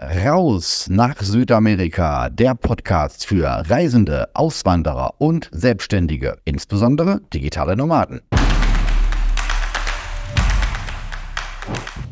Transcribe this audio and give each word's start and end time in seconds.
Raus 0.00 0.86
nach 0.88 1.20
Südamerika, 1.20 2.30
der 2.30 2.54
Podcast 2.54 3.26
für 3.26 3.48
Reisende, 3.68 4.28
Auswanderer 4.32 5.14
und 5.18 5.50
Selbstständige, 5.50 6.38
insbesondere 6.44 7.20
digitale 7.34 7.76
Nomaden. 7.76 8.20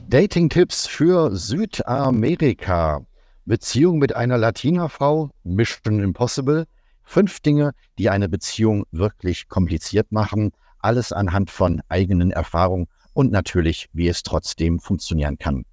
Dating-Tipps 0.08 0.88
für 0.88 1.36
Südamerika. 1.36 3.06
Beziehung 3.44 3.98
mit 4.00 4.16
einer 4.16 4.36
Latina-Frau, 4.36 5.30
Mission 5.44 6.02
Impossible. 6.02 6.66
Fünf 7.04 7.38
Dinge, 7.38 7.70
die 8.00 8.10
eine 8.10 8.28
Beziehung 8.28 8.82
wirklich 8.90 9.48
kompliziert 9.48 10.10
machen. 10.10 10.50
Alles 10.80 11.12
anhand 11.12 11.52
von 11.52 11.82
eigenen 11.88 12.32
Erfahrungen 12.32 12.88
und 13.12 13.30
natürlich, 13.30 13.88
wie 13.92 14.08
es 14.08 14.24
trotzdem 14.24 14.80
funktionieren 14.80 15.38
kann. 15.38 15.64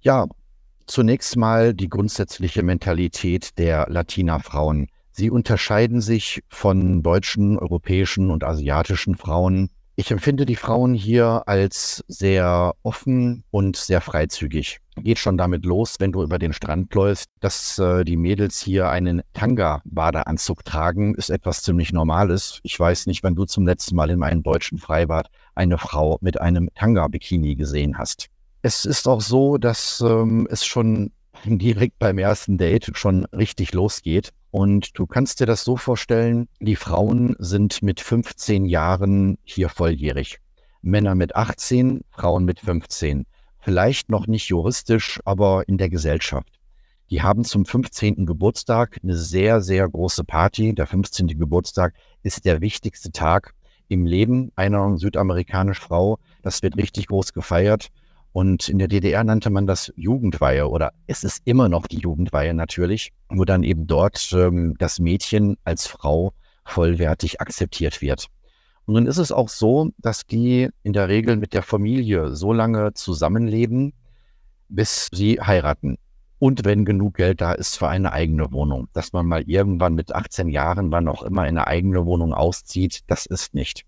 Ja, 0.00 0.28
zunächst 0.88 1.36
mal 1.36 1.74
die 1.74 1.88
grundsätzliche 1.88 2.62
Mentalität 2.62 3.58
der 3.58 3.86
Latina-Frauen. 3.88 4.88
Sie 5.12 5.30
unterscheiden 5.30 6.00
sich 6.00 6.42
von 6.48 7.02
deutschen, 7.02 7.58
europäischen 7.58 8.30
und 8.30 8.44
asiatischen 8.44 9.16
Frauen. 9.16 9.70
Ich 9.96 10.12
empfinde 10.12 10.46
die 10.46 10.54
Frauen 10.54 10.94
hier 10.94 11.42
als 11.46 12.04
sehr 12.06 12.72
offen 12.84 13.42
und 13.50 13.76
sehr 13.76 14.00
freizügig. 14.00 14.78
Geht 14.96 15.18
schon 15.18 15.36
damit 15.36 15.64
los, 15.64 15.96
wenn 15.98 16.12
du 16.12 16.22
über 16.22 16.38
den 16.38 16.52
Strand 16.52 16.94
läufst, 16.94 17.26
dass 17.40 17.80
äh, 17.80 18.04
die 18.04 18.16
Mädels 18.16 18.60
hier 18.60 18.90
einen 18.90 19.22
Tanga-Badeanzug 19.32 20.64
tragen, 20.64 21.16
ist 21.16 21.30
etwas 21.30 21.62
ziemlich 21.62 21.92
Normales. 21.92 22.60
Ich 22.62 22.78
weiß 22.78 23.06
nicht, 23.06 23.24
wann 23.24 23.34
du 23.34 23.44
zum 23.44 23.66
letzten 23.66 23.96
Mal 23.96 24.10
in 24.10 24.22
einem 24.22 24.44
deutschen 24.44 24.78
Freibad 24.78 25.30
eine 25.56 25.78
Frau 25.78 26.18
mit 26.20 26.40
einem 26.40 26.70
Tanga-Bikini 26.76 27.56
gesehen 27.56 27.98
hast. 27.98 28.28
Es 28.60 28.84
ist 28.84 29.06
auch 29.06 29.20
so, 29.20 29.56
dass 29.56 30.00
ähm, 30.00 30.48
es 30.50 30.64
schon 30.64 31.12
direkt 31.44 31.98
beim 31.98 32.18
ersten 32.18 32.58
Date 32.58 32.90
schon 32.94 33.24
richtig 33.26 33.72
losgeht. 33.72 34.30
Und 34.50 34.98
du 34.98 35.06
kannst 35.06 35.40
dir 35.40 35.46
das 35.46 35.62
so 35.62 35.76
vorstellen, 35.76 36.48
die 36.58 36.76
Frauen 36.76 37.36
sind 37.38 37.82
mit 37.82 38.00
15 38.00 38.64
Jahren 38.64 39.38
hier 39.44 39.68
volljährig. 39.68 40.38
Männer 40.82 41.14
mit 41.14 41.36
18, 41.36 42.02
Frauen 42.10 42.44
mit 42.44 42.60
15. 42.60 43.26
Vielleicht 43.60 44.08
noch 44.08 44.26
nicht 44.26 44.48
juristisch, 44.48 45.20
aber 45.24 45.68
in 45.68 45.76
der 45.76 45.90
Gesellschaft. 45.90 46.58
Die 47.10 47.22
haben 47.22 47.44
zum 47.44 47.64
15. 47.64 48.26
Geburtstag 48.26 48.98
eine 49.02 49.16
sehr, 49.16 49.60
sehr 49.60 49.88
große 49.88 50.24
Party. 50.24 50.74
Der 50.74 50.86
15. 50.86 51.26
Geburtstag 51.38 51.94
ist 52.22 52.44
der 52.44 52.60
wichtigste 52.60 53.12
Tag 53.12 53.54
im 53.88 54.04
Leben 54.06 54.50
einer 54.56 54.96
südamerikanischen 54.98 55.82
Frau. 55.82 56.18
Das 56.42 56.62
wird 56.62 56.76
richtig 56.76 57.08
groß 57.08 57.32
gefeiert. 57.32 57.88
Und 58.32 58.68
in 58.68 58.78
der 58.78 58.88
DDR 58.88 59.24
nannte 59.24 59.50
man 59.50 59.66
das 59.66 59.92
Jugendweihe 59.96 60.68
oder 60.68 60.92
es 61.06 61.24
ist 61.24 61.42
immer 61.44 61.68
noch 61.68 61.86
die 61.86 61.98
Jugendweihe 61.98 62.54
natürlich, 62.54 63.12
wo 63.30 63.44
dann 63.44 63.62
eben 63.62 63.86
dort 63.86 64.30
ähm, 64.32 64.76
das 64.78 64.98
Mädchen 64.98 65.56
als 65.64 65.86
Frau 65.86 66.32
vollwertig 66.64 67.40
akzeptiert 67.40 68.02
wird. 68.02 68.28
Und 68.84 68.94
nun 68.94 69.06
ist 69.06 69.18
es 69.18 69.32
auch 69.32 69.48
so, 69.48 69.90
dass 69.98 70.26
die 70.26 70.68
in 70.82 70.92
der 70.92 71.08
Regel 71.08 71.36
mit 71.36 71.52
der 71.52 71.62
Familie 71.62 72.34
so 72.34 72.52
lange 72.52 72.94
zusammenleben, 72.94 73.92
bis 74.68 75.08
sie 75.12 75.40
heiraten. 75.40 75.98
Und 76.38 76.64
wenn 76.64 76.84
genug 76.84 77.14
Geld 77.14 77.40
da 77.40 77.52
ist 77.52 77.76
für 77.76 77.88
eine 77.88 78.12
eigene 78.12 78.52
Wohnung. 78.52 78.88
Dass 78.92 79.12
man 79.12 79.26
mal 79.26 79.42
irgendwann 79.42 79.94
mit 79.94 80.14
18 80.14 80.48
Jahren, 80.48 80.92
wann 80.92 81.08
auch 81.08 81.22
immer, 81.22 81.42
in 81.42 81.58
eine 81.58 81.66
eigene 81.66 82.06
Wohnung 82.06 82.32
auszieht, 82.32 83.00
das 83.08 83.26
ist 83.26 83.54
nicht. 83.54 83.84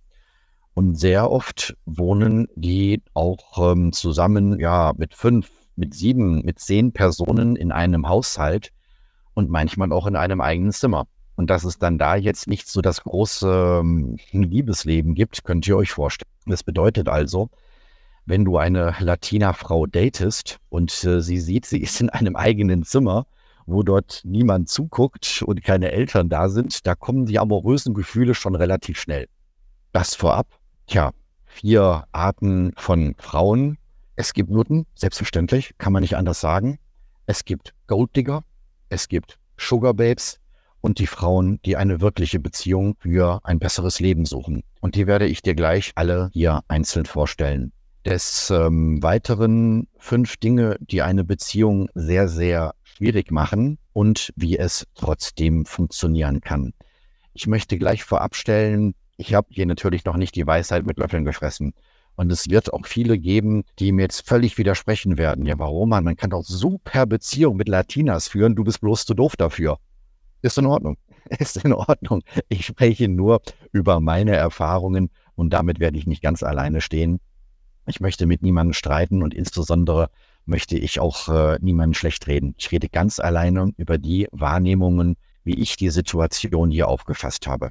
Und 0.75 0.99
sehr 0.99 1.31
oft 1.31 1.77
wohnen 1.85 2.47
die 2.55 3.03
auch 3.15 3.73
ähm, 3.73 3.93
zusammen, 3.93 4.59
ja, 4.61 4.93
mit 4.97 5.15
fünf, 5.15 5.51
mit 5.77 5.95
sieben, 5.95 6.43
mit 6.45 6.59
zehn 6.59 6.93
Personen 6.93 7.57
in 7.57 7.73
einem 7.73 8.09
Haushalt 8.09 8.71
und 9.35 9.51
manchmal 9.51 9.93
auch 9.93 10.07
in 10.07 10.17
einem 10.17 10.41
eigenen 10.41 10.73
Zimmer. 10.73 11.07
Und 11.37 11.49
dass 11.51 11.65
es 11.65 11.79
dann 11.79 11.99
da 11.99 12.17
jetzt 12.17 12.47
nicht 12.49 12.69
so 12.69 12.83
das 12.83 13.03
große 13.03 13.81
ähm, 13.81 14.17
Liebesleben 14.31 15.15
gibt, 15.15 15.43
könnt 15.43 15.67
ihr 15.67 15.77
euch 15.77 15.91
vorstellen. 15.91 16.31
Das 16.47 16.63
bedeutet 16.63 17.09
also, 17.09 17.49
wenn 18.27 18.45
du 18.45 18.59
eine 18.59 18.95
Latina-Frau 18.99 19.87
datest 19.87 20.59
und 20.69 21.05
äh, 21.05 21.21
sie 21.21 21.39
sieht, 21.39 21.67
sie 21.67 21.81
ist 21.81 22.01
in 22.01 22.11
einem 22.11 22.37
eigenen 22.37 22.85
Zimmer, 22.85 23.27
wo 23.67 23.83
dort 23.83 24.21
niemand 24.25 24.69
zuguckt 24.69 25.43
und 25.43 25.65
keine 25.65 25.93
Eltern 25.93 26.29
da 26.29 26.49
sind, 26.49 26.87
da 26.87 26.95
kommen 26.95 27.27
die 27.27 27.39
amorösen 27.39 27.95
Gefühle 27.95 28.35
schon 28.35 28.55
relativ 28.55 29.01
schnell. 29.01 29.27
Das 29.93 30.15
vorab. 30.15 30.60
Tja, 30.91 31.13
vier 31.45 32.03
Arten 32.11 32.73
von 32.77 33.15
Frauen. 33.17 33.79
Es 34.17 34.33
gibt 34.33 34.51
Nutten, 34.51 34.87
selbstverständlich, 34.97 35.71
kann 35.79 35.93
man 35.93 36.01
nicht 36.01 36.17
anders 36.17 36.41
sagen. 36.41 36.81
Es 37.27 37.45
gibt 37.45 37.75
Golddigger, 37.87 38.43
es 38.89 39.07
gibt 39.07 39.39
Sugar 39.57 39.95
Babes 39.95 40.41
und 40.81 40.99
die 40.99 41.07
Frauen, 41.07 41.61
die 41.65 41.77
eine 41.77 42.01
wirkliche 42.01 42.41
Beziehung 42.41 42.97
für 42.99 43.39
ein 43.45 43.61
besseres 43.61 44.01
Leben 44.01 44.25
suchen. 44.25 44.65
Und 44.81 44.97
die 44.97 45.07
werde 45.07 45.27
ich 45.27 45.43
dir 45.43 45.55
gleich 45.55 45.93
alle 45.95 46.29
hier 46.33 46.63
einzeln 46.67 47.07
vorstellen. 47.07 47.71
Des 48.05 48.51
ähm, 48.51 49.01
Weiteren 49.01 49.87
fünf 49.97 50.39
Dinge, 50.39 50.77
die 50.81 51.03
eine 51.03 51.23
Beziehung 51.23 51.89
sehr, 51.95 52.27
sehr 52.27 52.75
schwierig 52.83 53.31
machen 53.31 53.79
und 53.93 54.33
wie 54.35 54.59
es 54.59 54.89
trotzdem 54.97 55.67
funktionieren 55.67 56.41
kann. 56.41 56.73
Ich 57.33 57.47
möchte 57.47 57.79
gleich 57.79 58.03
vorabstellen, 58.03 58.97
ich 59.21 59.35
habe 59.35 59.49
hier 59.51 59.67
natürlich 59.67 60.05
noch 60.07 60.17
nicht 60.17 60.35
die 60.35 60.47
Weisheit 60.47 60.87
mit 60.87 60.99
Löffeln 60.99 61.25
gefressen. 61.25 61.75
Und 62.17 62.33
es 62.33 62.49
wird 62.49 62.73
auch 62.73 62.87
viele 62.87 63.19
geben, 63.19 63.65
die 63.79 63.93
mir 63.93 64.03
jetzt 64.03 64.27
völlig 64.27 64.59
widersprechen 64.59 65.19
werden. 65.19 65.47
Ja, 65.47 65.59
warum, 65.59 65.91
man? 65.91 66.05
Man 66.05 66.17
kann 66.17 66.31
doch 66.31 66.43
super 66.43 67.07
Beziehungen 67.07 67.57
mit 67.57 67.69
Latinas 67.69 68.29
führen. 68.29 68.57
Du 68.57 68.65
bist 68.65 68.81
bloß 68.81 69.05
zu 69.05 69.15
doof 69.15 69.37
dafür. 69.37 69.79
Ist 70.43 70.59
in 70.59 70.67
Ordnung. 70.67 70.97
Ist 71.39 71.63
in 71.65 71.73
Ordnung. 71.73 72.23
Ich 72.49 72.67
spreche 72.67 73.09
nur 73.09 73.43
über 73.73 74.01
meine 74.01 74.35
Erfahrungen 74.37 75.11
und 75.35 75.53
damit 75.53 75.81
werde 75.81 75.99
ich 75.99 76.07
nicht 76.07 76.23
ganz 76.23 76.43
alleine 76.43 76.81
stehen. 76.81 77.21
Ich 77.87 78.01
möchte 78.01 78.27
mit 78.27 78.43
niemandem 78.43 78.73
streiten 78.73 79.23
und 79.23 79.35
insbesondere 79.35 80.11
möchte 80.47 80.79
ich 80.79 80.99
auch 80.99 81.29
äh, 81.29 81.59
niemanden 81.61 81.95
schlecht 81.95 82.27
reden. 82.27 82.55
Ich 82.59 82.73
rede 82.73 82.89
ganz 82.89 83.21
alleine 83.21 83.73
über 83.77 83.99
die 83.99 84.29
Wahrnehmungen, 84.33 85.17
wie 85.45 85.55
ich 85.55 85.77
die 85.77 85.91
Situation 85.91 86.71
hier 86.71 86.89
aufgefasst 86.89 87.47
habe. 87.47 87.71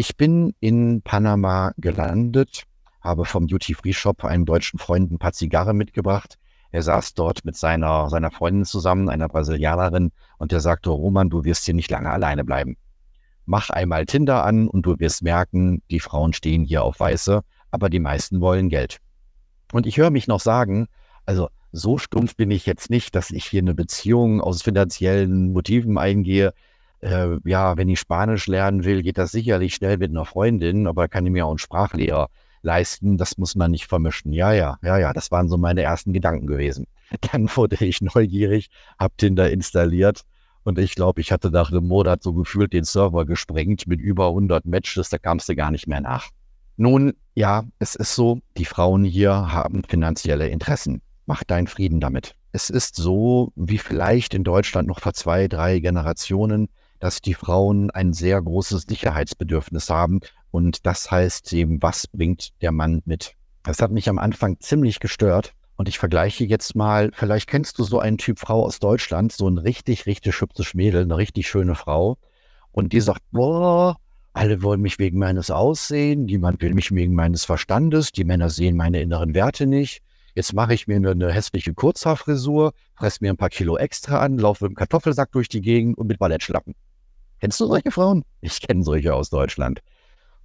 Ich 0.00 0.16
bin 0.16 0.54
in 0.60 1.02
Panama 1.02 1.72
gelandet, 1.76 2.62
habe 3.02 3.26
vom 3.26 3.46
Duty-Free-Shop 3.46 4.24
einem 4.24 4.46
deutschen 4.46 4.78
Freund 4.78 5.12
ein 5.12 5.18
paar 5.18 5.34
Zigarren 5.34 5.76
mitgebracht. 5.76 6.38
Er 6.70 6.80
saß 6.80 7.12
dort 7.12 7.44
mit 7.44 7.54
seiner, 7.54 8.08
seiner 8.08 8.30
Freundin 8.30 8.64
zusammen, 8.64 9.10
einer 9.10 9.28
Brasilianerin, 9.28 10.10
und 10.38 10.52
der 10.52 10.60
sagte, 10.60 10.88
Roman, 10.88 11.28
du 11.28 11.44
wirst 11.44 11.66
hier 11.66 11.74
nicht 11.74 11.90
lange 11.90 12.08
alleine 12.08 12.46
bleiben. 12.46 12.78
Mach 13.44 13.68
einmal 13.68 14.06
Tinder 14.06 14.42
an 14.42 14.68
und 14.68 14.86
du 14.86 14.98
wirst 14.98 15.22
merken, 15.22 15.82
die 15.90 16.00
Frauen 16.00 16.32
stehen 16.32 16.64
hier 16.64 16.82
auf 16.82 16.98
Weiße, 16.98 17.42
aber 17.70 17.90
die 17.90 18.00
meisten 18.00 18.40
wollen 18.40 18.70
Geld. 18.70 19.00
Und 19.70 19.86
ich 19.86 19.98
höre 19.98 20.08
mich 20.08 20.26
noch 20.26 20.40
sagen, 20.40 20.86
also 21.26 21.50
so 21.72 21.98
stumpf 21.98 22.36
bin 22.36 22.50
ich 22.50 22.64
jetzt 22.64 22.88
nicht, 22.88 23.14
dass 23.14 23.30
ich 23.30 23.44
hier 23.44 23.60
eine 23.60 23.74
Beziehung 23.74 24.40
aus 24.40 24.62
finanziellen 24.62 25.52
Motiven 25.52 25.98
eingehe. 25.98 26.54
Äh, 27.00 27.38
ja, 27.44 27.76
wenn 27.76 27.88
ich 27.88 28.00
Spanisch 28.00 28.46
lernen 28.46 28.84
will, 28.84 29.02
geht 29.02 29.18
das 29.18 29.32
sicherlich 29.32 29.74
schnell 29.74 29.98
mit 29.98 30.10
einer 30.10 30.24
Freundin, 30.24 30.86
aber 30.86 31.08
kann 31.08 31.26
ich 31.26 31.32
mir 31.32 31.46
auch 31.46 31.50
einen 31.50 31.58
Sprachlehrer 31.58 32.28
leisten. 32.62 33.16
Das 33.16 33.38
muss 33.38 33.54
man 33.54 33.70
nicht 33.70 33.86
vermischen. 33.86 34.32
Ja, 34.32 34.52
ja, 34.52 34.78
ja, 34.82 34.98
ja, 34.98 35.12
das 35.12 35.30
waren 35.30 35.48
so 35.48 35.56
meine 35.56 35.82
ersten 35.82 36.12
Gedanken 36.12 36.46
gewesen. 36.46 36.86
Dann 37.32 37.48
wurde 37.54 37.84
ich 37.84 38.00
neugierig, 38.00 38.70
hab 38.98 39.16
Tinder 39.16 39.50
installiert 39.50 40.24
und 40.62 40.78
ich 40.78 40.94
glaube, 40.94 41.20
ich 41.20 41.32
hatte 41.32 41.50
nach 41.50 41.70
einem 41.70 41.88
Monat 41.88 42.22
so 42.22 42.34
gefühlt 42.34 42.72
den 42.72 42.84
Server 42.84 43.24
gesprengt 43.24 43.86
mit 43.86 44.00
über 44.00 44.28
100 44.28 44.66
Matches, 44.66 45.08
da 45.08 45.18
kamst 45.18 45.48
du 45.48 45.56
gar 45.56 45.70
nicht 45.70 45.86
mehr 45.86 46.00
nach. 46.00 46.28
Nun, 46.76 47.14
ja, 47.34 47.64
es 47.78 47.94
ist 47.94 48.14
so, 48.14 48.40
die 48.56 48.64
Frauen 48.64 49.04
hier 49.04 49.52
haben 49.52 49.82
finanzielle 49.84 50.48
Interessen. 50.48 51.02
Mach 51.26 51.44
deinen 51.44 51.66
Frieden 51.66 52.00
damit. 52.00 52.34
Es 52.52 52.70
ist 52.70 52.96
so, 52.96 53.52
wie 53.54 53.78
vielleicht 53.78 54.34
in 54.34 54.44
Deutschland 54.44 54.88
noch 54.88 55.00
vor 55.00 55.12
zwei, 55.12 55.46
drei 55.46 55.78
Generationen, 55.78 56.68
dass 57.00 57.20
die 57.20 57.34
Frauen 57.34 57.90
ein 57.90 58.12
sehr 58.12 58.40
großes 58.40 58.82
Sicherheitsbedürfnis 58.82 59.90
haben. 59.90 60.20
Und 60.50 60.86
das 60.86 61.10
heißt 61.10 61.52
eben, 61.52 61.82
was 61.82 62.06
bringt 62.06 62.50
der 62.62 62.72
Mann 62.72 63.02
mit? 63.04 63.34
Das 63.62 63.82
hat 63.82 63.90
mich 63.90 64.08
am 64.08 64.18
Anfang 64.18 64.60
ziemlich 64.60 65.00
gestört. 65.00 65.52
Und 65.76 65.88
ich 65.88 65.98
vergleiche 65.98 66.44
jetzt 66.44 66.76
mal, 66.76 67.10
vielleicht 67.14 67.48
kennst 67.48 67.78
du 67.78 67.84
so 67.84 67.98
einen 67.98 68.18
Typ 68.18 68.38
Frau 68.38 68.64
aus 68.64 68.80
Deutschland, 68.80 69.32
so 69.32 69.48
ein 69.48 69.56
richtig, 69.56 70.04
richtig 70.04 70.38
hübsches 70.40 70.74
Mädel, 70.74 71.02
eine 71.02 71.16
richtig 71.16 71.48
schöne 71.48 71.74
Frau. 71.74 72.18
Und 72.70 72.92
die 72.92 73.00
sagt, 73.00 73.22
boah, 73.32 73.96
alle 74.34 74.62
wollen 74.62 74.82
mich 74.82 74.98
wegen 74.98 75.18
meines 75.18 75.50
Aussehen, 75.50 76.26
niemand 76.26 76.60
will 76.60 76.74
mich 76.74 76.94
wegen 76.94 77.14
meines 77.14 77.46
Verstandes, 77.46 78.12
die 78.12 78.24
Männer 78.24 78.50
sehen 78.50 78.76
meine 78.76 79.00
inneren 79.00 79.34
Werte 79.34 79.66
nicht. 79.66 80.02
Jetzt 80.34 80.52
mache 80.52 80.74
ich 80.74 80.86
mir 80.86 80.96
eine, 80.96 81.32
hässliche 81.32 81.74
Kurzhaarfrisur, 81.74 82.72
fresse 82.94 83.18
mir 83.22 83.30
ein 83.30 83.36
paar 83.36 83.48
Kilo 83.48 83.76
extra 83.76 84.20
an, 84.20 84.38
laufe 84.38 84.64
mit 84.64 84.72
dem 84.72 84.76
Kartoffelsack 84.76 85.32
durch 85.32 85.48
die 85.48 85.60
Gegend 85.60 85.98
und 85.98 86.06
mit 86.06 86.18
Ballettschlappen. 86.18 86.74
Kennst 87.40 87.58
du 87.58 87.66
solche 87.66 87.90
Frauen? 87.90 88.22
Ich 88.42 88.60
kenne 88.60 88.84
solche 88.84 89.14
aus 89.14 89.30
Deutschland. 89.30 89.80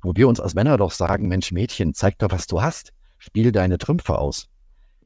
Wo 0.01 0.13
wir 0.15 0.30
uns 0.30 0.39
als 0.39 0.56
Männer 0.56 0.77
doch 0.77 0.92
sagen, 0.92 1.27
Mensch, 1.27 1.51
Mädchen, 1.51 1.94
zeig 1.94 2.18
doch, 2.19 2.31
was 2.31 2.47
du 2.47 2.62
hast. 2.62 2.94
Spiel 3.18 3.51
deine 3.51 3.77
Trümpfe 3.77 4.18
aus. 4.18 4.47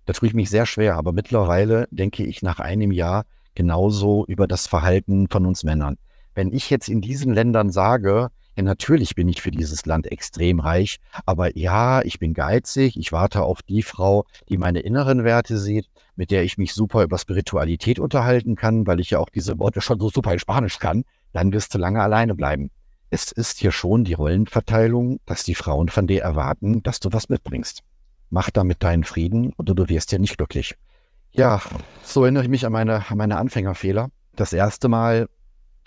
Da 0.05 0.13
tue 0.13 0.27
ich 0.27 0.35
mich 0.35 0.51
sehr 0.51 0.67
schwer, 0.67 0.95
aber 0.97 1.13
mittlerweile 1.13 1.87
denke 1.89 2.23
ich 2.23 2.43
nach 2.43 2.59
einem 2.59 2.91
Jahr, 2.91 3.25
genauso 3.55 4.25
über 4.27 4.47
das 4.47 4.67
Verhalten 4.67 5.27
von 5.29 5.47
uns 5.47 5.63
Männern. 5.63 5.97
Wenn 6.35 6.53
ich 6.53 6.69
jetzt 6.69 6.89
in 6.89 7.01
diesen 7.01 7.33
Ländern 7.33 7.71
sage, 7.71 8.29
ja, 8.55 8.63
natürlich 8.63 9.15
bin 9.15 9.27
ich 9.27 9.41
für 9.41 9.51
dieses 9.51 9.85
Land 9.85 10.11
extrem 10.11 10.59
reich, 10.59 10.99
aber 11.25 11.57
ja, 11.57 12.01
ich 12.01 12.19
bin 12.19 12.33
geizig, 12.33 12.97
ich 12.97 13.11
warte 13.11 13.41
auf 13.41 13.61
die 13.61 13.83
Frau, 13.83 14.25
die 14.47 14.57
meine 14.57 14.81
inneren 14.81 15.23
Werte 15.23 15.57
sieht, 15.57 15.87
mit 16.15 16.29
der 16.29 16.43
ich 16.43 16.57
mich 16.57 16.73
super 16.73 17.03
über 17.03 17.17
Spiritualität 17.17 17.99
unterhalten 17.99 18.55
kann, 18.55 18.85
weil 18.85 18.99
ich 18.99 19.11
ja 19.11 19.19
auch 19.19 19.29
diese 19.29 19.57
Worte 19.59 19.81
schon 19.81 19.99
so 19.99 20.09
super 20.09 20.33
in 20.33 20.39
Spanisch 20.39 20.77
kann, 20.77 21.03
dann 21.33 21.53
wirst 21.53 21.73
du 21.73 21.77
lange 21.77 22.01
alleine 22.01 22.35
bleiben. 22.35 22.71
Es 23.09 23.31
ist 23.31 23.59
hier 23.59 23.71
schon 23.71 24.03
die 24.03 24.13
Rollenverteilung, 24.13 25.19
dass 25.25 25.43
die 25.43 25.55
Frauen 25.55 25.89
von 25.89 26.07
dir 26.07 26.21
erwarten, 26.21 26.83
dass 26.83 26.99
du 26.99 27.11
was 27.11 27.29
mitbringst. 27.29 27.81
Mach 28.29 28.51
damit 28.51 28.83
deinen 28.83 29.03
Frieden 29.03 29.53
oder 29.57 29.73
du 29.73 29.89
wirst 29.89 30.11
ja 30.11 30.19
nicht 30.19 30.37
glücklich. 30.37 30.75
Ja, 31.31 31.61
so 32.03 32.23
erinnere 32.23 32.43
ich 32.43 32.49
mich 32.49 32.65
an 32.65 32.71
meine, 32.71 33.09
an 33.09 33.17
meine 33.17 33.37
Anfängerfehler. 33.37 34.09
Das 34.35 34.53
erste 34.53 34.87
Mal, 34.89 35.27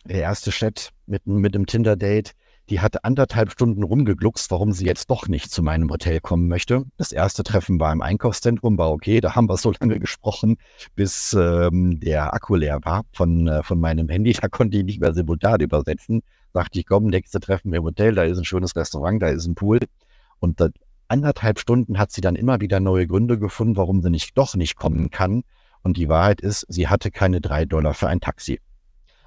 der 0.05 0.21
erste 0.21 0.51
Chat 0.51 0.91
mit, 1.07 1.27
mit 1.27 1.55
einem 1.55 1.67
Tinder-Date, 1.67 2.33
die 2.71 2.81
hat 2.81 3.05
anderthalb 3.05 3.51
Stunden 3.51 3.83
rumgegluckst, 3.83 4.51
warum 4.51 4.73
sie 4.73 4.87
jetzt 4.87 5.11
doch 5.11 5.27
nicht 5.27 5.51
zu 5.51 5.63
meinem 5.63 5.91
Hotel 5.91 6.21
kommen 6.21 6.49
möchte. 6.49 6.85
Das 6.97 7.13
erste 7.13 7.43
Treffen 7.43 7.81
war 7.81 7.93
im 7.93 8.03
Einkaufszentrum, 8.03 8.79
war 8.79 8.91
okay. 8.91 9.21
Da 9.21 9.35
haben 9.35 9.49
wir 9.49 9.57
so 9.57 9.73
lange 9.81 9.99
gesprochen, 9.99 10.57
bis 10.95 11.33
ähm, 11.33 11.99
der 12.01 12.33
Akku 12.33 12.55
leer 12.55 12.79
war 12.83 13.03
von, 13.13 13.49
äh, 13.49 13.63
von 13.63 13.81
meinem 13.81 14.09
Handy. 14.09 14.33
Da 14.33 14.49
konnte 14.49 14.79
ich 14.79 14.85
nicht 14.85 15.01
mehr 15.01 15.13
simultan 15.13 15.61
übersetzen. 15.61 16.23
Sagte 16.53 16.79
ich, 16.79 16.87
komm, 16.87 17.07
nächste 17.07 17.41
Treffen 17.41 17.73
im 17.73 17.83
Hotel, 17.83 18.15
da 18.15 18.25
ist 18.25 18.39
ein 18.39 18.45
schönes 18.45 18.77
Restaurant, 18.77 19.21
da 19.21 19.29
ist 19.29 19.47
ein 19.47 19.55
Pool. 19.55 19.81
Und 20.39 20.61
da, 20.61 20.69
anderthalb 21.09 21.59
Stunden 21.59 21.99
hat 21.99 22.13
sie 22.13 22.21
dann 22.21 22.37
immer 22.37 22.61
wieder 22.61 22.81
neue 22.81 23.07
Gründe 23.07 23.39
gefunden, 23.39 23.77
warum 23.77 24.03
sie 24.03 24.11
nicht 24.11 24.37
doch 24.39 24.55
nicht 24.55 24.77
kommen 24.77 25.11
kann. 25.11 25.43
Und 25.83 25.97
die 25.97 26.09
Wahrheit 26.09 26.41
ist, 26.41 26.65
sie 26.69 26.89
hatte 26.89 27.11
keine 27.11 27.41
drei 27.41 27.65
Dollar 27.65 27.95
für 27.95 28.09
ein 28.09 28.21
Taxi. 28.21 28.61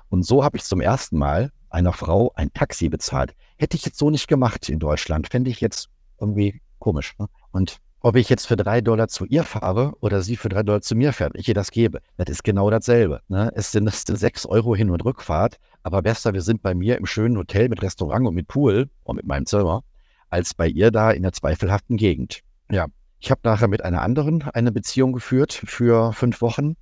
Und 0.10 0.26
so 0.26 0.44
habe 0.44 0.58
ich 0.58 0.64
zum 0.64 0.82
ersten 0.82 1.18
Mal 1.18 1.52
einer 1.75 1.94
Frau 1.94 2.31
ein 2.36 2.51
Taxi 2.54 2.89
bezahlt. 2.89 3.36
Hätte 3.57 3.77
ich 3.77 3.86
jetzt 3.86 4.00
so 4.00 4.10
nicht 4.10 4.27
gemacht 4.27 4.69
in 4.69 4.80
Deutschland, 4.80 5.27
fände 5.27 5.50
ich 5.50 5.62
jetzt 5.62 5.89
irgendwie 6.19 6.62
komisch. 6.80 7.13
Ne? 7.19 7.27
Und 7.51 7.77
ob 8.00 8.16
ich 8.16 8.30
jetzt 8.30 8.45
für 8.45 8.56
drei 8.56 8.81
Dollar 8.81 9.07
zu 9.07 9.25
ihr 9.25 9.44
fahre 9.44 9.94
oder 10.00 10.22
sie 10.22 10.38
für 10.38 10.48
drei 10.48 10.63
Dollar 10.63 10.81
zu 10.81 10.95
mir 10.95 11.12
fährt, 11.12 11.33
ich 11.36 11.48
ihr 11.48 11.54
das 11.54 11.72
gebe, 11.72 12.00
das 12.18 12.30
ist 12.30 12.44
genau 12.44 12.69
dasselbe. 12.69 13.22
Ne? 13.27 13.51
Es 13.56 13.72
sind, 13.72 13.92
sechs 13.92 14.45
Euro 14.45 14.75
Hin- 14.75 14.92
und 14.92 15.04
Rückfahrt, 15.04 15.57
aber 15.83 16.01
besser, 16.01 16.33
wir 16.33 16.42
sind 16.42 16.62
bei 16.62 16.74
mir 16.74 16.98
im 16.98 17.06
schönen 17.06 17.38
Hotel 17.38 17.68
mit 17.68 17.81
Restaurant 17.81 18.25
und 18.27 18.36
mit 18.36 18.48
Pool 18.48 18.89
und 19.04 19.18
mit 19.18 19.25
meinem 19.25 19.45
Zimmer, 19.45 19.83
als 20.30 20.54
bei 20.54 20.68
ihr 20.68 20.92
da 20.92 21.12
in 21.12 21.24
der 21.24 21.33
zweifelhaften 21.33 21.98
Gegend. 21.98 22.39
Ja, 22.72 22.86
ich 23.19 23.31
habe 23.31 23.42
nachher 23.44 23.68
mit 23.68 23.83
einer 23.83 24.01
anderen 24.01 24.44
eine 24.44 24.72
Beziehung 24.72 25.12
geführt 25.12 25.51
für 25.66 26.13
fünf 26.13 26.42
Wochen 26.42 26.75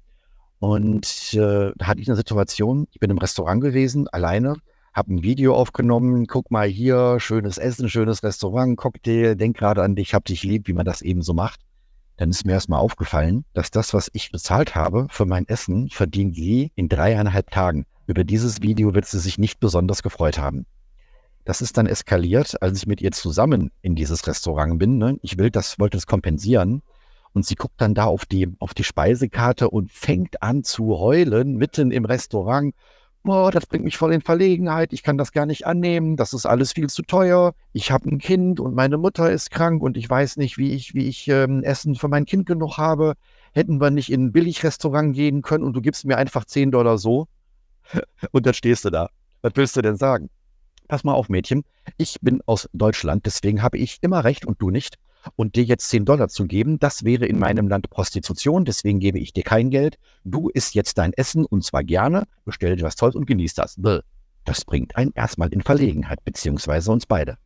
und 0.60 1.34
äh, 1.34 1.72
da 1.76 1.88
hatte 1.88 2.00
ich 2.00 2.08
eine 2.08 2.16
Situation, 2.16 2.88
ich 2.92 3.00
bin 3.00 3.10
im 3.10 3.18
Restaurant 3.18 3.62
gewesen, 3.62 4.08
alleine, 4.10 4.56
habe 4.94 5.14
ein 5.14 5.24
Video 5.24 5.56
aufgenommen, 5.56 6.28
guck 6.28 6.52
mal 6.52 6.68
hier, 6.68 7.20
schönes 7.20 7.58
Essen, 7.58 7.90
schönes 7.90 8.24
Restaurant, 8.24 8.78
Cocktail, 8.78 9.36
denk 9.36 9.58
gerade 9.58 9.82
an 9.82 9.96
dich, 9.96 10.14
hab 10.14 10.26
dich 10.26 10.44
lieb, 10.44 10.68
wie 10.68 10.74
man 10.74 10.86
das 10.86 11.02
eben 11.02 11.24
so 11.24 11.34
macht. 11.34 11.62
Dann 12.18 12.30
ist 12.30 12.46
mir 12.46 12.54
erstmal 12.54 12.80
aufgefallen, 12.80 13.44
dass 13.54 13.72
das, 13.72 13.94
was 13.96 14.12
ich 14.14 14.32
bezahlt 14.32 14.76
habe 14.76 15.08
für 15.10 15.26
mein 15.26 15.48
Essen, 15.48 15.90
verdient 15.90 16.36
sie 16.36 16.72
in 16.76 16.90
dreieinhalb 16.90 17.50
Tagen. 17.50 17.86
Über 18.06 18.24
dieses 18.24 18.62
Video 18.62 18.94
wird 18.94 19.06
sie 19.06 19.20
sich 19.20 19.40
nicht 19.40 19.60
besonders 19.60 20.04
gefreut 20.04 20.38
haben. 20.38 20.68
Das 21.44 21.62
ist 21.62 21.78
dann 21.78 21.88
eskaliert, 21.88 22.62
als 22.62 22.78
ich 22.78 22.88
mit 22.88 23.02
ihr 23.02 23.12
zusammen 23.12 23.72
in 23.82 23.96
dieses 23.96 24.28
Restaurant 24.28 24.78
bin. 24.78 24.98
Ne? 25.00 25.18
Ich 25.24 25.38
will 25.38 25.50
das, 25.50 25.80
wollte 25.80 25.98
das 25.98 26.06
kompensieren. 26.06 26.84
Und 27.34 27.48
sie 27.48 27.56
guckt 27.56 27.82
dann 27.82 27.96
da 27.96 28.06
auf 28.06 28.26
die, 28.26 28.48
auf 28.60 28.76
die 28.76 28.84
Speisekarte 28.84 29.70
und 29.70 29.92
fängt 29.92 30.44
an 30.44 30.64
zu 30.64 31.00
heulen 31.00 31.58
mitten 31.58 31.90
im 31.92 32.06
Restaurant 32.06 32.76
boah, 33.24 33.52
das 33.52 33.66
bringt 33.66 33.86
mich 33.86 33.98
voll 33.98 34.14
in 34.14 34.22
Verlegenheit, 34.22 34.94
ich 34.94 35.02
kann 35.02 35.18
das 35.18 35.32
gar 35.32 35.46
nicht 35.46 35.66
annehmen, 35.66 36.18
das 36.18 36.34
ist 36.34 36.46
alles 36.46 36.74
viel 36.74 36.90
zu 36.90 37.02
teuer, 37.04 37.54
ich 37.72 37.92
habe 37.92 38.10
ein 38.10 38.20
Kind 38.20 38.60
und 38.60 38.76
meine 38.76 38.98
Mutter 38.98 39.32
ist 39.32 39.50
krank 39.50 39.82
und 39.82 39.98
ich 39.98 40.10
weiß 40.10 40.38
nicht, 40.38 40.58
wie 40.58 40.72
ich, 40.72 40.94
wie 40.94 41.08
ich 41.08 41.28
ähm, 41.30 41.64
Essen 41.64 41.96
für 41.96 42.10
mein 42.10 42.26
Kind 42.26 42.46
genug 42.46 42.78
habe. 42.78 43.14
Hätten 43.54 43.80
wir 43.80 43.92
nicht 43.92 44.12
in 44.12 44.26
ein 44.26 44.32
Billigrestaurant 44.32 45.16
gehen 45.16 45.42
können 45.42 45.64
und 45.64 45.74
du 45.74 45.82
gibst 45.82 46.06
mir 46.06 46.18
einfach 46.18 46.46
10 46.46 46.72
Dollar 46.72 46.98
so 46.98 47.28
und 48.32 48.46
dann 48.46 48.54
stehst 48.54 48.86
du 48.86 48.90
da. 48.90 49.10
Was 49.42 49.54
willst 49.56 49.76
du 49.78 49.82
denn 49.82 49.98
sagen? 49.98 50.30
Pass 50.88 51.04
mal 51.04 51.14
auf, 51.14 51.30
Mädchen, 51.30 51.64
ich 51.98 52.18
bin 52.22 52.42
aus 52.46 52.70
Deutschland, 52.74 53.26
deswegen 53.26 53.62
habe 53.62 53.78
ich 53.78 54.00
immer 54.02 54.24
recht 54.24 54.46
und 54.46 54.62
du 54.62 54.70
nicht 54.70 54.98
und 55.36 55.56
dir 55.56 55.64
jetzt 55.64 55.90
10 55.90 56.06
Dollar 56.06 56.28
zu 56.28 56.46
geben, 56.46 56.80
das 56.80 57.04
wäre 57.04 57.26
in 57.26 57.40
meinem 57.40 57.68
Land 57.68 57.90
Prostitution, 57.90 58.66
deswegen 58.66 59.00
gebe 59.00 59.20
ich 59.20 59.34
dir 59.34 59.44
kein 59.44 59.70
Geld. 59.70 59.98
Du 60.24 60.50
isst 60.50 60.76
jetzt 60.76 60.98
dein 60.98 61.14
Essen 61.14 61.46
und 61.46 61.64
zwar 61.64 61.84
gerne, 61.84 62.24
bestell 62.46 62.76
dir 62.76 62.84
was 62.84 62.96
Tolles 62.96 63.16
und 63.16 63.26
genieß 63.26 63.54
das. 63.54 63.80
Das 64.46 64.66
bringt 64.66 64.96
einen 64.96 65.12
erstmal 65.14 65.50
in 65.50 65.62
Verlegenheit, 65.62 66.24
beziehungsweise 66.24 66.92
uns 66.92 67.06
beide. 67.06 67.38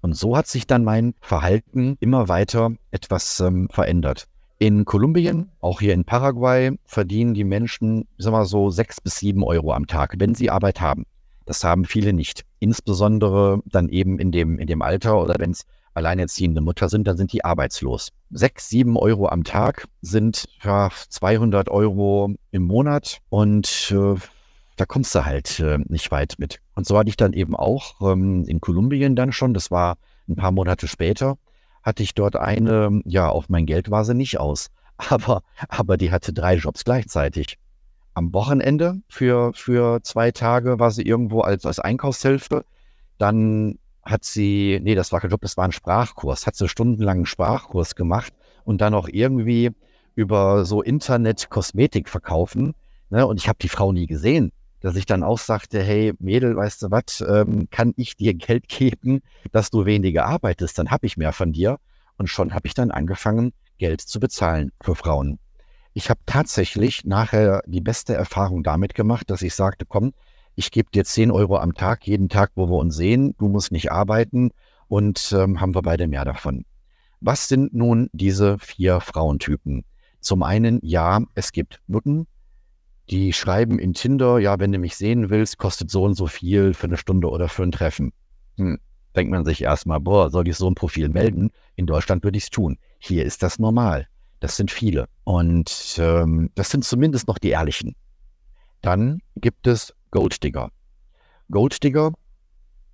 Und 0.00 0.16
so 0.16 0.36
hat 0.36 0.46
sich 0.46 0.66
dann 0.66 0.84
mein 0.84 1.14
Verhalten 1.20 1.96
immer 2.00 2.28
weiter 2.28 2.72
etwas 2.90 3.40
ähm, 3.40 3.68
verändert. 3.70 4.26
In 4.58 4.84
Kolumbien, 4.86 5.50
auch 5.60 5.80
hier 5.80 5.92
in 5.92 6.04
Paraguay, 6.04 6.78
verdienen 6.84 7.34
die 7.34 7.44
Menschen, 7.44 8.08
sag 8.16 8.32
mal 8.32 8.46
so, 8.46 8.70
sechs 8.70 9.00
bis 9.00 9.16
sieben 9.16 9.44
Euro 9.44 9.72
am 9.72 9.86
Tag, 9.86 10.14
wenn 10.18 10.34
sie 10.34 10.50
Arbeit 10.50 10.80
haben. 10.80 11.04
Das 11.44 11.62
haben 11.62 11.84
viele 11.84 12.12
nicht. 12.12 12.44
Insbesondere 12.58 13.60
dann 13.66 13.88
eben 13.88 14.18
in 14.18 14.32
dem, 14.32 14.58
in 14.58 14.66
dem 14.66 14.82
Alter 14.82 15.20
oder 15.20 15.34
wenn 15.38 15.50
es 15.50 15.66
alleinerziehende 15.96 16.60
Mutter 16.60 16.88
sind, 16.88 17.06
dann 17.06 17.16
sind 17.16 17.32
die 17.32 17.44
arbeitslos. 17.44 18.10
Sechs, 18.30 18.68
sieben 18.68 18.96
Euro 18.96 19.28
am 19.28 19.44
Tag 19.44 19.86
sind 20.02 20.48
ja, 20.62 20.90
200 21.08 21.68
Euro 21.68 22.34
im 22.50 22.62
Monat 22.62 23.18
und 23.28 23.92
äh, 23.92 24.14
da 24.76 24.84
kommst 24.84 25.14
du 25.14 25.24
halt 25.24 25.58
äh, 25.60 25.78
nicht 25.86 26.10
weit 26.10 26.34
mit. 26.38 26.60
Und 26.74 26.86
so 26.86 26.98
hatte 26.98 27.08
ich 27.08 27.16
dann 27.16 27.32
eben 27.32 27.56
auch 27.56 28.00
ähm, 28.02 28.44
in 28.46 28.60
Kolumbien 28.60 29.16
dann 29.16 29.32
schon, 29.32 29.54
das 29.54 29.70
war 29.70 29.96
ein 30.28 30.36
paar 30.36 30.52
Monate 30.52 30.86
später, 30.86 31.38
hatte 31.82 32.02
ich 32.02 32.14
dort 32.14 32.36
eine, 32.36 33.00
ja, 33.04 33.28
auf 33.28 33.48
mein 33.48 33.64
Geld 33.64 33.90
war 33.90 34.04
sie 34.04 34.14
nicht 34.14 34.38
aus, 34.38 34.68
aber, 34.98 35.42
aber 35.68 35.96
die 35.96 36.10
hatte 36.10 36.32
drei 36.32 36.56
Jobs 36.56 36.84
gleichzeitig. 36.84 37.58
Am 38.12 38.32
Wochenende 38.32 39.00
für, 39.08 39.52
für 39.54 40.02
zwei 40.02 40.30
Tage 40.30 40.78
war 40.78 40.90
sie 40.90 41.02
irgendwo 41.02 41.40
als, 41.40 41.66
als 41.66 41.78
Einkaufshilfe. 41.80 42.64
Dann 43.18 43.78
hat 44.06 44.24
sie, 44.24 44.80
nee, 44.82 44.94
das 44.94 45.12
war 45.12 45.20
kein 45.20 45.30
Job, 45.30 45.40
das 45.42 45.56
war 45.56 45.64
ein 45.64 45.72
Sprachkurs, 45.72 46.46
hat 46.46 46.56
sie 46.56 46.68
stundenlang 46.68 47.18
einen 47.18 47.26
Sprachkurs 47.26 47.96
gemacht 47.96 48.32
und 48.64 48.80
dann 48.80 48.94
auch 48.94 49.08
irgendwie 49.08 49.72
über 50.14 50.64
so 50.64 50.80
Internet 50.80 51.50
Kosmetik 51.50 52.08
verkaufen. 52.08 52.74
Ne? 53.10 53.26
Und 53.26 53.38
ich 53.38 53.48
habe 53.48 53.58
die 53.60 53.68
Frau 53.68 53.92
nie 53.92 54.06
gesehen, 54.06 54.52
dass 54.80 54.96
ich 54.96 55.06
dann 55.06 55.22
auch 55.22 55.38
sagte, 55.38 55.82
hey 55.82 56.14
Mädel, 56.18 56.56
weißt 56.56 56.82
du 56.82 56.90
was, 56.90 57.20
ähm, 57.20 57.68
kann 57.70 57.92
ich 57.96 58.16
dir 58.16 58.34
Geld 58.34 58.68
geben, 58.68 59.20
dass 59.52 59.70
du 59.70 59.84
weniger 59.84 60.24
arbeitest, 60.26 60.78
dann 60.78 60.90
habe 60.90 61.06
ich 61.06 61.16
mehr 61.16 61.32
von 61.32 61.52
dir. 61.52 61.78
Und 62.16 62.28
schon 62.28 62.54
habe 62.54 62.66
ich 62.66 62.74
dann 62.74 62.90
angefangen, 62.90 63.52
Geld 63.76 64.00
zu 64.00 64.20
bezahlen 64.20 64.72
für 64.80 64.94
Frauen. 64.94 65.38
Ich 65.92 66.08
habe 66.08 66.20
tatsächlich 66.24 67.04
nachher 67.04 67.62
die 67.66 67.80
beste 67.80 68.14
Erfahrung 68.14 68.62
damit 68.62 68.94
gemacht, 68.94 69.30
dass 69.30 69.42
ich 69.42 69.54
sagte, 69.54 69.84
komm, 69.86 70.12
ich 70.56 70.70
gebe 70.70 70.90
dir 70.90 71.04
10 71.04 71.30
Euro 71.30 71.58
am 71.58 71.74
Tag, 71.74 72.06
jeden 72.06 72.28
Tag, 72.30 72.50
wo 72.54 72.68
wir 72.68 72.76
uns 72.76 72.96
sehen, 72.96 73.34
du 73.38 73.48
musst 73.48 73.72
nicht 73.72 73.92
arbeiten 73.92 74.50
und 74.88 75.32
ähm, 75.36 75.60
haben 75.60 75.74
wir 75.74 75.82
beide 75.82 76.08
mehr 76.08 76.24
davon. 76.24 76.64
Was 77.20 77.48
sind 77.48 77.74
nun 77.74 78.08
diese 78.12 78.58
vier 78.58 79.00
Frauentypen? 79.00 79.84
Zum 80.20 80.42
einen, 80.42 80.80
ja, 80.82 81.20
es 81.34 81.52
gibt 81.52 81.80
Nutten, 81.86 82.26
die 83.10 83.32
schreiben 83.32 83.78
in 83.78 83.92
Tinder, 83.92 84.38
ja, 84.38 84.58
wenn 84.58 84.72
du 84.72 84.78
mich 84.78 84.96
sehen 84.96 85.30
willst, 85.30 85.58
kostet 85.58 85.90
so 85.90 86.04
und 86.04 86.14
so 86.14 86.26
viel 86.26 86.72
für 86.72 86.86
eine 86.86 86.96
Stunde 86.96 87.28
oder 87.28 87.48
für 87.48 87.62
ein 87.62 87.70
Treffen. 87.70 88.12
Hm. 88.56 88.78
Denkt 89.14 89.30
man 89.30 89.44
sich 89.44 89.62
erstmal, 89.62 90.00
boah, 90.00 90.30
soll 90.30 90.48
ich 90.48 90.56
so 90.56 90.68
ein 90.68 90.74
Profil 90.74 91.08
melden? 91.08 91.50
In 91.74 91.86
Deutschland 91.86 92.24
würde 92.24 92.36
ich 92.36 92.44
es 92.44 92.50
tun. 92.50 92.78
Hier 92.98 93.24
ist 93.24 93.42
das 93.42 93.58
normal. 93.58 94.08
Das 94.40 94.56
sind 94.56 94.70
viele. 94.70 95.06
Und 95.24 95.96
ähm, 95.98 96.50
das 96.54 96.70
sind 96.70 96.84
zumindest 96.84 97.28
noch 97.28 97.38
die 97.38 97.50
Ehrlichen. 97.50 97.94
Dann 98.82 99.20
gibt 99.36 99.66
es 99.66 99.95
Golddigger. 100.10 100.70
Golddigger, 101.50 102.12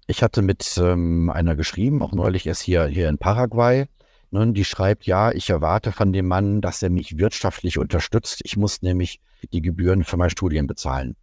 ich 0.06 0.22
hatte 0.22 0.42
mit 0.42 0.78
ähm, 0.78 1.30
einer 1.30 1.56
geschrieben, 1.56 2.02
auch 2.02 2.12
neulich 2.12 2.46
erst 2.46 2.62
hier, 2.62 2.86
hier 2.86 3.08
in 3.08 3.18
Paraguay. 3.18 3.86
Ne, 4.30 4.52
die 4.52 4.64
schreibt, 4.64 5.04
ja, 5.04 5.30
ich 5.30 5.50
erwarte 5.50 5.92
von 5.92 6.12
dem 6.12 6.26
Mann, 6.26 6.62
dass 6.62 6.82
er 6.82 6.88
mich 6.88 7.18
wirtschaftlich 7.18 7.78
unterstützt. 7.78 8.40
Ich 8.44 8.56
muss 8.56 8.80
nämlich 8.80 9.20
die 9.52 9.60
Gebühren 9.60 10.04
für 10.04 10.16
mein 10.16 10.30
Studien 10.30 10.66
bezahlen. 10.66 11.16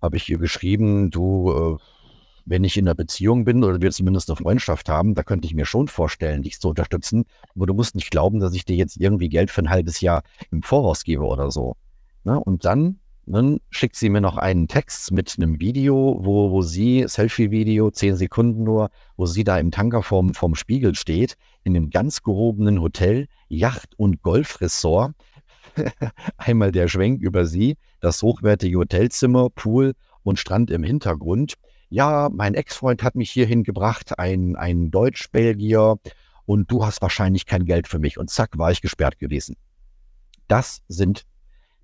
Habe 0.00 0.16
ich 0.16 0.28
ihr 0.30 0.38
geschrieben, 0.38 1.10
du, 1.10 1.78
äh, 1.78 1.82
wenn 2.46 2.64
ich 2.64 2.78
in 2.78 2.88
einer 2.88 2.94
Beziehung 2.94 3.44
bin 3.44 3.62
oder 3.62 3.82
wir 3.82 3.90
zumindest 3.90 4.30
eine 4.30 4.36
Freundschaft 4.36 4.88
haben, 4.88 5.14
da 5.14 5.22
könnte 5.22 5.46
ich 5.46 5.54
mir 5.54 5.66
schon 5.66 5.88
vorstellen, 5.88 6.42
dich 6.42 6.58
zu 6.58 6.70
unterstützen. 6.70 7.24
Aber 7.54 7.66
du 7.66 7.74
musst 7.74 7.94
nicht 7.94 8.10
glauben, 8.10 8.40
dass 8.40 8.54
ich 8.54 8.64
dir 8.64 8.76
jetzt 8.76 8.96
irgendwie 8.96 9.28
Geld 9.28 9.50
für 9.50 9.60
ein 9.60 9.70
halbes 9.70 10.00
Jahr 10.00 10.22
im 10.50 10.62
Voraus 10.62 11.04
gebe 11.04 11.24
oder 11.24 11.50
so. 11.50 11.76
Ne? 12.24 12.40
Und 12.40 12.64
dann 12.64 12.98
dann 13.32 13.60
schickt 13.70 13.96
sie 13.96 14.08
mir 14.08 14.20
noch 14.20 14.36
einen 14.36 14.68
Text 14.68 15.12
mit 15.12 15.34
einem 15.36 15.60
Video, 15.60 16.18
wo, 16.20 16.50
wo 16.50 16.62
sie, 16.62 17.04
Selfie-Video, 17.06 17.90
zehn 17.90 18.16
Sekunden 18.16 18.64
nur, 18.64 18.90
wo 19.16 19.26
sie 19.26 19.44
da 19.44 19.58
im 19.58 19.70
Tanker 19.70 20.02
vorm, 20.02 20.34
vorm 20.34 20.54
Spiegel 20.54 20.94
steht, 20.94 21.36
in 21.64 21.76
einem 21.76 21.90
ganz 21.90 22.22
gehobenen 22.22 22.80
Hotel, 22.80 23.26
Yacht- 23.48 23.98
und 23.98 24.22
Golfressort, 24.22 25.14
Einmal 26.36 26.72
der 26.72 26.88
Schwenk 26.88 27.22
über 27.22 27.46
sie, 27.46 27.76
das 28.00 28.22
hochwertige 28.22 28.78
Hotelzimmer, 28.78 29.50
Pool 29.50 29.94
und 30.22 30.38
Strand 30.38 30.70
im 30.70 30.82
Hintergrund. 30.82 31.54
Ja, 31.90 32.28
mein 32.32 32.54
Ex-Freund 32.54 33.02
hat 33.02 33.14
mich 33.14 33.30
hierhin 33.30 33.62
gebracht, 33.62 34.18
ein, 34.18 34.56
ein 34.56 34.90
Deutsch-Belgier, 34.90 35.98
und 36.48 36.70
du 36.70 36.84
hast 36.84 37.02
wahrscheinlich 37.02 37.44
kein 37.44 37.66
Geld 37.66 37.88
für 37.88 37.98
mich. 37.98 38.16
Und 38.16 38.30
zack, 38.30 38.56
war 38.56 38.70
ich 38.70 38.80
gesperrt 38.80 39.18
gewesen. 39.18 39.56
Das 40.46 40.80
sind, 40.88 41.26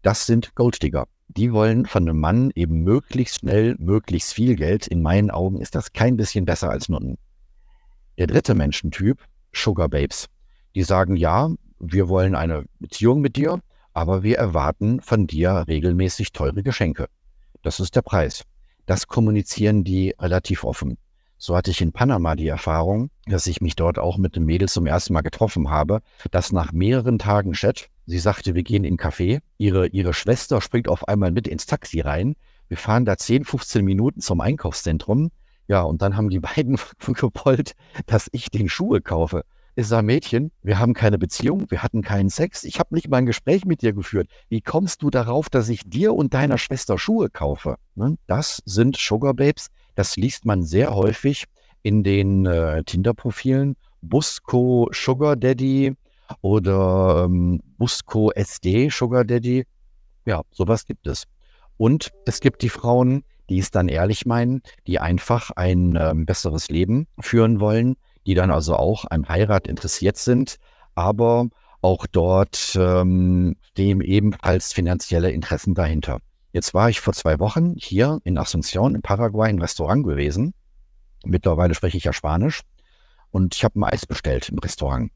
das 0.01 0.25
sind 0.25 0.55
Golddigger. 0.55 1.07
Die 1.29 1.53
wollen 1.53 1.87
von 1.87 2.09
einem 2.09 2.21
Mann 2.21 2.51
eben 2.55 2.83
möglichst 2.83 3.41
schnell, 3.41 3.77
möglichst 3.79 4.35
viel 4.35 4.57
Geld. 4.57 4.87
In 4.87 5.03
meinen 5.03 5.31
Augen 5.31 5.61
ist 5.61 5.75
das 5.75 5.93
kein 5.93 6.17
bisschen 6.17 6.45
besser 6.45 6.71
als 6.71 6.89
Nutten. 6.89 7.19
Der 8.19 8.27
dritte 8.27 8.55
Menschentyp, 8.55 9.23
Sugar 9.53 9.89
Babes. 9.89 10.27
Die 10.75 10.83
sagen, 10.83 11.17
ja, 11.17 11.51
wir 11.81 12.09
wollen 12.09 12.35
eine 12.35 12.65
Beziehung 12.79 13.21
mit 13.21 13.37
dir, 13.37 13.61
aber 13.93 14.23
wir 14.23 14.39
erwarten 14.39 15.01
von 15.01 15.27
dir 15.27 15.65
regelmäßig 15.67 16.33
teure 16.33 16.63
Geschenke. 16.63 17.07
Das 17.63 17.81
ist 17.81 17.97
der 17.97 18.03
Preis. 18.03 18.45
Das 18.87 19.07
kommunizieren 19.07 19.85
die 19.85 20.15
relativ 20.19 20.65
offen. 20.65 20.99
So 21.39 21.57
hatte 21.57 21.71
ich 21.71 21.81
in 21.81 21.93
Panama 21.93 22.37
die 22.37 22.49
Erfahrung, 22.49 23.11
dass 23.27 23.47
ich 23.47 23.61
mich 23.61 23.77
dort 23.77 23.99
auch 23.99 24.19
mit 24.19 24.37
dem 24.37 24.45
Mädel 24.45 24.69
zum 24.69 24.87
ersten 24.87 25.15
Mal 25.15 25.23
getroffen 25.23 25.71
habe, 25.71 26.01
dass 26.31 26.53
nach 26.53 26.73
mehreren 26.73 27.19
Tagen 27.19 27.53
Chat, 27.53 27.89
sie 28.07 28.19
sagte, 28.19 28.55
wir 28.55 28.63
gehen 28.63 28.85
in 28.85 28.93
einen 28.93 28.99
Café, 28.99 29.41
ihre, 29.59 29.89
ihre 29.89 30.15
Schwester 30.15 30.61
springt 30.61 30.89
auf 30.89 31.09
einmal 31.09 31.33
mit 31.33 31.49
ins 31.49 31.67
Taxi 31.67 32.01
rein, 32.01 32.37
wir 32.69 32.77
fahren 32.77 33.05
da 33.05 33.17
10, 33.17 33.45
15 33.45 33.85
Minuten 33.85 34.21
zum 34.21 34.41
Einkaufszentrum, 34.41 35.31
ja, 35.67 35.83
und 35.83 36.03
dann 36.03 36.17
haben 36.17 36.31
die 36.31 36.41
beiden 36.41 36.79
gepollt, 37.07 37.75
dass 38.07 38.29
ich 38.33 38.51
den 38.51 38.69
Schuhe 38.69 39.01
kaufe. 39.01 39.45
Ich 39.77 39.89
sage, 39.89 40.07
Mädchen, 40.07 40.53
wir 40.63 40.79
haben 40.79 40.95
keine 40.95 41.19
Beziehung, 41.19 41.69
wir 41.69 41.83
hatten 41.83 42.03
keinen 42.03 42.31
Sex, 42.31 42.63
ich 42.63 42.79
habe 42.79 42.95
nicht 42.95 43.09
mal 43.09 43.17
ein 43.17 43.27
Gespräch 43.27 43.65
mit 43.65 43.83
dir 43.83 43.93
geführt. 43.93 44.29
Wie 44.49 44.61
kommst 44.61 45.03
du 45.03 45.11
darauf, 45.11 45.51
dass 45.51 45.69
ich 45.69 45.83
dir 45.85 46.15
und 46.15 46.33
deiner 46.33 46.59
Schwester 46.59 46.97
Schuhe 46.97 47.29
kaufe? 47.29 47.77
Ne? 47.97 48.17
Das 48.29 48.63
sind 48.67 48.97
Sugar 48.97 49.35
Babes, 49.35 49.71
das 49.97 50.17
liest 50.17 50.45
man 50.45 50.63
sehr 50.63 50.95
häufig 50.95 51.47
in 51.83 52.05
den 52.05 52.47
äh, 52.47 52.85
Tinder-Profilen. 52.85 53.77
Busco 54.01 54.89
Sugar 54.93 55.35
Daddy 55.35 55.97
oder 56.41 57.25
ähm, 57.27 57.61
Busco 57.79 58.31
SD 58.31 58.89
Sugar 58.91 59.25
Daddy. 59.25 59.67
Ja, 60.27 60.43
sowas 60.51 60.87
gibt 60.87 61.07
es. 61.07 61.25
Und 61.77 62.13
es 62.25 62.41
gibt 62.41 62.63
die 62.63 62.69
Frauen, 62.69 63.25
die 63.49 63.59
es 63.59 63.71
dann 63.71 63.89
ehrlich 63.89 64.27
meinen, 64.27 64.63
die 64.87 64.99
einfach 64.99 65.51
ein 65.51 65.99
ähm, 66.01 66.25
besseres 66.27 66.69
Leben 66.69 67.07
führen 67.21 67.61
wollen, 67.61 67.97
die 68.27 68.35
dann 68.35 68.51
also 68.51 68.77
auch 68.77 69.05
am 69.11 69.29
Heirat 69.29 69.67
interessiert 69.67 70.17
sind, 70.17 70.57
aber 70.95 71.49
auch 71.83 72.07
dort 72.07 72.77
ähm, 72.81 73.57
dem 73.77 74.01
ebenfalls 74.01 74.73
finanzielle 74.73 75.31
Interessen 75.31 75.75
dahinter. 75.75 76.21
Jetzt 76.53 76.73
war 76.73 76.89
ich 76.89 77.01
vor 77.01 77.13
zwei 77.13 77.39
Wochen 77.41 77.75
hier 77.77 78.21
in 78.25 78.39
Asunción 78.39 78.95
in 78.95 79.03
Paraguay 79.03 79.51
im 79.51 79.59
Restaurant 79.59 80.07
gewesen. 80.07 80.55
Mittlerweile 81.25 81.75
spreche 81.75 81.99
ich 81.99 82.05
ja 82.05 82.13
Spanisch. 82.13 82.63
Und 83.31 83.57
ich 83.57 83.65
habe 83.65 83.81
ein 83.81 83.85
Eis 83.85 84.07
bestellt 84.07 84.49
im 84.49 84.59
Restaurant. 84.59 85.11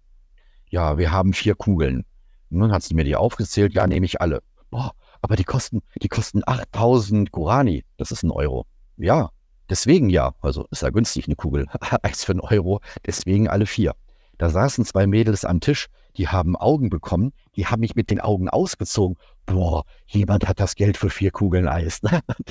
Ja, 0.71 0.99
wir 0.99 1.11
haben 1.13 1.33
vier 1.33 1.55
Kugeln. 1.55 2.05
Und 2.51 2.61
dann 2.61 2.73
hat 2.73 2.83
sie 2.83 2.95
mir 2.95 3.05
die 3.05 3.17
aufgezählt. 3.17 3.75
Ja, 3.75 3.87
nehme 3.87 4.07
ich 4.07 4.21
alle. 4.21 4.43
Boah, 4.71 4.93
aber 5.23 5.37
die 5.37 5.45
kosten, 5.45 5.83
die 6.03 6.09
kosten 6.09 6.43
8000 6.45 7.33
Guarani. 7.33 7.85
Das 7.97 8.11
ist 8.11 8.23
ein 8.23 8.31
Euro. 8.31 8.67
Ja, 8.97 9.31
deswegen 9.71 10.11
ja. 10.11 10.35
Also 10.41 10.67
ist 10.71 10.83
ja 10.83 10.91
günstig 10.91 11.27
eine 11.27 11.37
Kugel. 11.37 11.67
Eis 12.03 12.25
für 12.25 12.33
einen 12.33 12.41
Euro. 12.41 12.81
Deswegen 13.07 13.49
alle 13.49 13.67
vier. 13.67 13.95
Da 14.37 14.51
saßen 14.51 14.85
zwei 14.85 15.07
Mädels 15.07 15.45
am 15.45 15.61
Tisch 15.61 15.89
die 16.19 16.29
haben 16.29 16.57
Augen 16.57 16.91
bekommen, 16.91 17.33
die 17.57 17.67
haben 17.67 17.81
mich 17.81 17.95
mit 17.95 18.11
den 18.11 18.21
Augen 18.21 18.49
ausgezogen. 18.49 19.17
Boah, 19.47 19.85
jemand 20.07 20.49
hat 20.49 20.61
das 20.61 20.75
Geld 20.75 20.97
für 20.97 21.11
vier 21.11 21.31
Kugeln 21.31 21.69
Eis. 21.69 22.01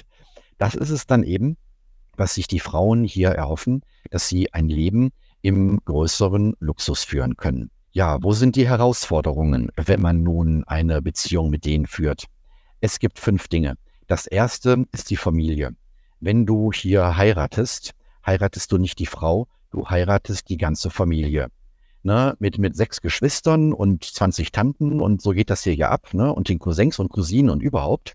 das 0.58 0.74
ist 0.74 0.90
es 0.90 1.06
dann 1.06 1.24
eben, 1.24 1.58
was 2.16 2.34
sich 2.34 2.48
die 2.48 2.62
Frauen 2.62 3.04
hier 3.04 3.30
erhoffen, 3.30 3.82
dass 4.10 4.28
sie 4.28 4.54
ein 4.54 4.70
Leben 4.70 5.12
im 5.42 5.80
größeren 5.84 6.56
Luxus 6.60 7.04
führen 7.04 7.36
können. 7.36 7.70
Ja, 7.98 8.20
wo 8.22 8.32
sind 8.32 8.56
die 8.56 8.68
Herausforderungen, 8.68 9.72
wenn 9.76 10.00
man 10.00 10.22
nun 10.22 10.64
eine 10.66 11.02
Beziehung 11.02 11.50
mit 11.50 11.66
denen 11.66 11.88
führt? 11.88 12.26
Es 12.80 13.00
gibt 13.00 13.18
fünf 13.18 13.48
Dinge. 13.48 13.74
Das 14.06 14.28
erste 14.28 14.86
ist 14.92 15.10
die 15.10 15.16
Familie. 15.16 15.76
Wenn 16.20 16.46
du 16.46 16.72
hier 16.72 17.18
heiratest, 17.18 17.96
heiratest 18.24 18.72
du 18.72 18.78
nicht 18.78 19.00
die 19.00 19.08
Frau, 19.08 19.48
du 19.72 19.90
heiratest 19.90 20.48
die 20.48 20.58
ganze 20.58 20.92
Familie 20.92 21.48
ne, 22.04 22.36
mit, 22.38 22.60
mit 22.60 22.76
sechs 22.76 23.02
Geschwistern 23.02 23.74
und 23.74 24.04
20 24.04 24.52
Tanten 24.52 25.02
und 25.02 25.24
so 25.24 25.32
geht 25.32 25.50
das 25.50 25.64
hier 25.64 25.74
ja 25.74 25.90
ab, 25.90 26.14
ne, 26.14 26.32
und 26.32 26.50
den 26.50 26.60
Cousins 26.60 27.00
und 27.00 27.10
Cousinen 27.10 27.50
und 27.50 27.64
überhaupt, 27.64 28.14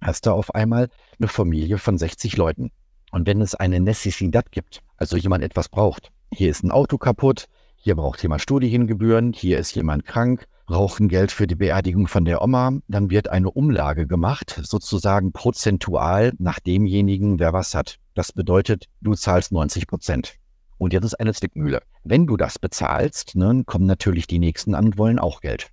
hast 0.00 0.26
du 0.26 0.30
auf 0.30 0.54
einmal 0.54 0.90
eine 1.18 1.26
Familie 1.26 1.78
von 1.78 1.98
60 1.98 2.36
Leuten. 2.36 2.70
Und 3.10 3.26
wenn 3.26 3.40
es 3.40 3.56
eine 3.56 3.80
Necessidad 3.80 4.52
gibt, 4.52 4.84
also 4.96 5.16
jemand 5.16 5.42
etwas 5.42 5.68
braucht, 5.68 6.12
hier 6.32 6.50
ist 6.50 6.62
ein 6.62 6.70
Auto 6.70 6.98
kaputt, 6.98 7.48
hier 7.80 7.94
braucht 7.94 8.22
jemand 8.22 8.42
Studiengebühren, 8.42 9.32
hier 9.32 9.58
ist 9.58 9.74
jemand 9.74 10.04
krank, 10.04 10.46
brauchen 10.66 11.08
Geld 11.08 11.30
für 11.30 11.46
die 11.46 11.54
Beerdigung 11.54 12.08
von 12.08 12.24
der 12.24 12.42
Oma, 12.42 12.72
dann 12.88 13.08
wird 13.08 13.28
eine 13.28 13.50
Umlage 13.50 14.06
gemacht, 14.06 14.60
sozusagen 14.62 15.32
prozentual 15.32 16.32
nach 16.38 16.58
demjenigen, 16.58 17.38
wer 17.38 17.52
was 17.52 17.74
hat. 17.74 17.98
Das 18.14 18.32
bedeutet, 18.32 18.86
du 19.00 19.14
zahlst 19.14 19.52
90 19.52 19.86
Prozent. 19.86 20.34
Und 20.76 20.92
jetzt 20.92 21.04
ist 21.04 21.14
eine 21.14 21.32
Zwickmühle. 21.32 21.82
Wenn 22.02 22.26
du 22.26 22.36
das 22.36 22.58
bezahlst, 22.58 23.36
ne, 23.36 23.62
kommen 23.64 23.86
natürlich 23.86 24.26
die 24.26 24.38
Nächsten 24.40 24.74
an 24.74 24.86
und 24.86 24.98
wollen 24.98 25.18
auch 25.18 25.40
Geld. 25.40 25.70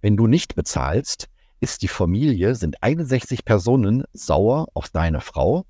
Wenn 0.00 0.16
du 0.16 0.26
nicht 0.26 0.54
bezahlst, 0.54 1.28
ist 1.60 1.82
die 1.82 1.88
Familie, 1.88 2.54
sind 2.54 2.82
61 2.82 3.44
Personen 3.44 4.04
sauer 4.12 4.68
auf 4.74 4.88
deine 4.88 5.20
Frau. 5.20 5.64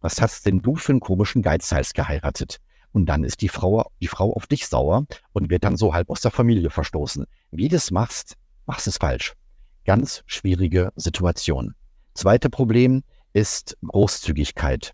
Was 0.00 0.20
hast 0.20 0.46
denn 0.46 0.60
du 0.60 0.76
für 0.76 0.92
einen 0.92 1.00
komischen 1.00 1.42
Geizhals 1.42 1.92
geheiratet? 1.92 2.60
Und 2.92 3.06
dann 3.06 3.24
ist 3.24 3.42
die 3.42 3.48
Frau, 3.48 3.90
die 4.00 4.06
Frau 4.06 4.32
auf 4.32 4.46
dich 4.46 4.66
sauer 4.66 5.06
und 5.32 5.50
wird 5.50 5.64
dann 5.64 5.76
so 5.76 5.94
halb 5.94 6.10
aus 6.10 6.20
der 6.20 6.30
Familie 6.30 6.70
verstoßen. 6.70 7.26
Wie 7.50 7.68
du 7.68 7.76
das 7.76 7.90
machst, 7.90 8.36
machst 8.66 8.86
es 8.86 8.96
falsch. 8.96 9.34
Ganz 9.84 10.22
schwierige 10.26 10.92
Situation. 10.96 11.74
Zweite 12.14 12.50
Problem 12.50 13.02
ist 13.32 13.76
Großzügigkeit. 13.86 14.92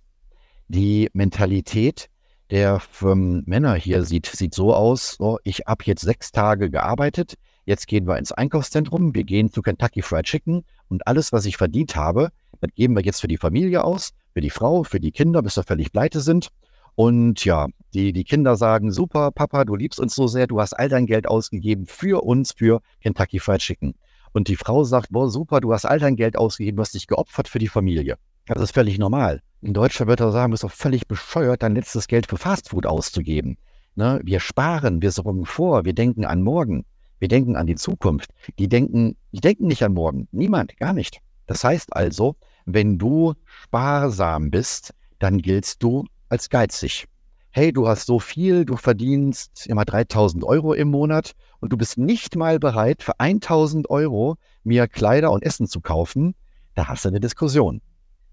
Die 0.69 1.09
Mentalität, 1.13 2.09
der 2.51 2.83
Männer 3.01 3.75
hier 3.75 4.05
sieht, 4.05 4.27
sieht 4.27 4.55
so 4.55 4.75
aus, 4.75 5.17
so, 5.19 5.39
ich 5.45 5.63
habe 5.67 5.85
jetzt 5.87 6.03
sechs 6.03 6.33
Tage 6.33 6.71
gearbeitet, 6.71 7.35
jetzt 7.65 7.87
gehen 7.87 8.07
wir 8.07 8.19
ins 8.19 8.33
Einkaufszentrum, 8.33 9.15
wir 9.15 9.25
gehen 9.25 9.51
zu 9.51 9.63
Kentucky 9.63 10.03
Fried 10.03 10.27
Chicken 10.27 10.65
und 10.89 11.07
alles, 11.07 11.33
was 11.33 11.47
ich 11.47 11.57
verdient 11.57 11.97
habe, 11.97 12.31
das 12.61 12.71
geben 12.75 12.95
wir 12.95 13.03
jetzt 13.03 13.21
für 13.21 13.29
die 13.29 13.37
Familie 13.37 13.85
aus, 13.85 14.13
für 14.33 14.41
die 14.41 14.51
Frau, 14.51 14.85
für 14.85 15.01
die 15.01 15.13
Kinder, 15.13 15.43
bis 15.43 15.57
wir 15.57 15.65
völlig 15.65 15.93
pleite 15.93 16.21
sind. 16.21 16.49
Und 16.97 17.45
ja, 17.45 17.67
die, 17.93 18.13
die 18.13 18.25
Kinder 18.25 18.57
sagen, 18.57 18.93
super, 18.93 19.31
Papa, 19.31 19.65
du 19.65 19.75
liebst 19.75 19.99
uns 19.99 20.15
so 20.15 20.27
sehr, 20.27 20.47
du 20.47 20.61
hast 20.61 20.75
all 20.75 20.89
dein 20.89 21.07
Geld 21.07 21.27
ausgegeben 21.27 21.87
für 21.87 22.23
uns, 22.25 22.53
für 22.53 22.81
Kentucky 23.01 23.39
Fried 23.39 23.61
Chicken. 23.61 23.95
Und 24.33 24.49
die 24.49 24.57
Frau 24.57 24.85
sagt, 24.85 25.11
boah, 25.11 25.31
super, 25.31 25.61
du 25.61 25.73
hast 25.73 25.85
all 25.85 25.99
dein 25.99 26.17
Geld 26.17 26.37
ausgegeben, 26.37 26.77
du 26.77 26.83
hast 26.83 26.95
dich 26.95 27.07
geopfert 27.07 27.49
für 27.49 27.59
die 27.59 27.69
Familie. 27.69 28.17
Das 28.47 28.61
ist 28.61 28.75
völlig 28.75 28.99
normal. 28.99 29.41
Ein 29.63 29.75
Deutscher 29.75 30.07
wird 30.07 30.19
sagen, 30.19 30.51
du 30.51 30.55
bist 30.55 30.65
doch 30.65 30.71
völlig 30.71 31.07
bescheuert, 31.07 31.63
dein 31.63 31.75
letztes 31.75 32.09
Geld 32.09 32.27
für 32.27 32.37
Fastfood 32.37 32.85
auszugeben. 32.85 33.57
Ne? 33.95 34.21
Wir 34.25 34.41
sparen, 34.41 35.01
wir 35.01 35.13
sorgen 35.13 35.47
vor, 35.47 35.85
wir 35.85 35.95
denken 35.95 36.25
an 36.25 36.43
morgen, 36.43 36.85
wir 37.19 37.29
denken 37.29 37.57
an 37.57 37.67
die 37.67 37.77
Zukunft. 37.77 38.31
Die 38.59 38.69
denken, 38.69 39.17
die 39.33 39.41
denken 39.41 39.67
nicht 39.67 39.83
an 39.83 39.95
morgen. 39.95 40.29
Niemand, 40.33 40.77
gar 40.77 40.93
nicht. 40.93 41.21
Das 41.47 41.65
heißt 41.65 41.95
also, 41.95 42.37
wenn 42.67 42.99
du 42.99 43.35
sparsam 43.45 44.51
bist, 44.51 44.93
dann 45.19 45.39
giltst 45.39 45.83
du 45.83 46.05
als 46.35 46.51
geizig. 46.51 47.07
Hey, 47.51 47.73
du 47.73 47.87
hast 47.87 48.07
so 48.07 48.19
viel, 48.19 48.65
du 48.65 48.77
verdienst 48.77 49.69
immer 49.69 49.85
3000 49.85 50.43
Euro 50.43 50.75
im 50.75 50.91
Monat 50.91 51.33
und 51.61 51.73
du 51.73 51.77
bist 51.77 51.97
nicht 51.97 52.35
mal 52.35 52.59
bereit, 52.59 53.05
für 53.05 53.21
1000 53.21 53.89
Euro 53.89 54.35
mir 54.65 54.89
Kleider 54.89 55.31
und 55.31 55.45
Essen 55.45 55.69
zu 55.69 55.81
kaufen, 55.81 56.35
da 56.75 56.89
hast 56.89 57.05
du 57.05 57.11
eine 57.11 57.21
Diskussion. 57.21 57.81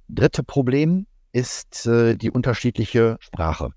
Dritte 0.10 0.42
Problem, 0.42 1.06
ist 1.32 1.86
äh, 1.86 2.16
die 2.16 2.32
unterschiedliche 2.32 3.18
Sprache. 3.20 3.70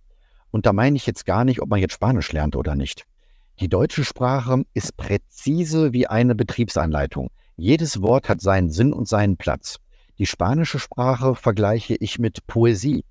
Und 0.50 0.64
da 0.64 0.72
meine 0.72 0.96
ich 0.96 1.06
jetzt 1.06 1.26
gar 1.26 1.44
nicht, 1.44 1.60
ob 1.60 1.68
man 1.68 1.80
jetzt 1.80 1.92
Spanisch 1.92 2.32
lernt 2.32 2.56
oder 2.56 2.74
nicht. 2.74 3.04
Die 3.60 3.68
deutsche 3.68 4.04
Sprache 4.04 4.64
ist 4.72 4.96
präzise 4.96 5.92
wie 5.92 6.06
eine 6.06 6.34
Betriebsanleitung. 6.34 7.30
Jedes 7.56 8.00
Wort 8.00 8.30
hat 8.30 8.40
seinen 8.40 8.70
Sinn 8.70 8.94
und 8.94 9.06
seinen 9.06 9.36
Platz. 9.36 9.76
Die 10.18 10.26
spanische 10.26 10.78
Sprache 10.78 11.34
vergleiche 11.34 11.94
ich 12.00 12.18
mit 12.18 12.46
Poesie, 12.46 13.04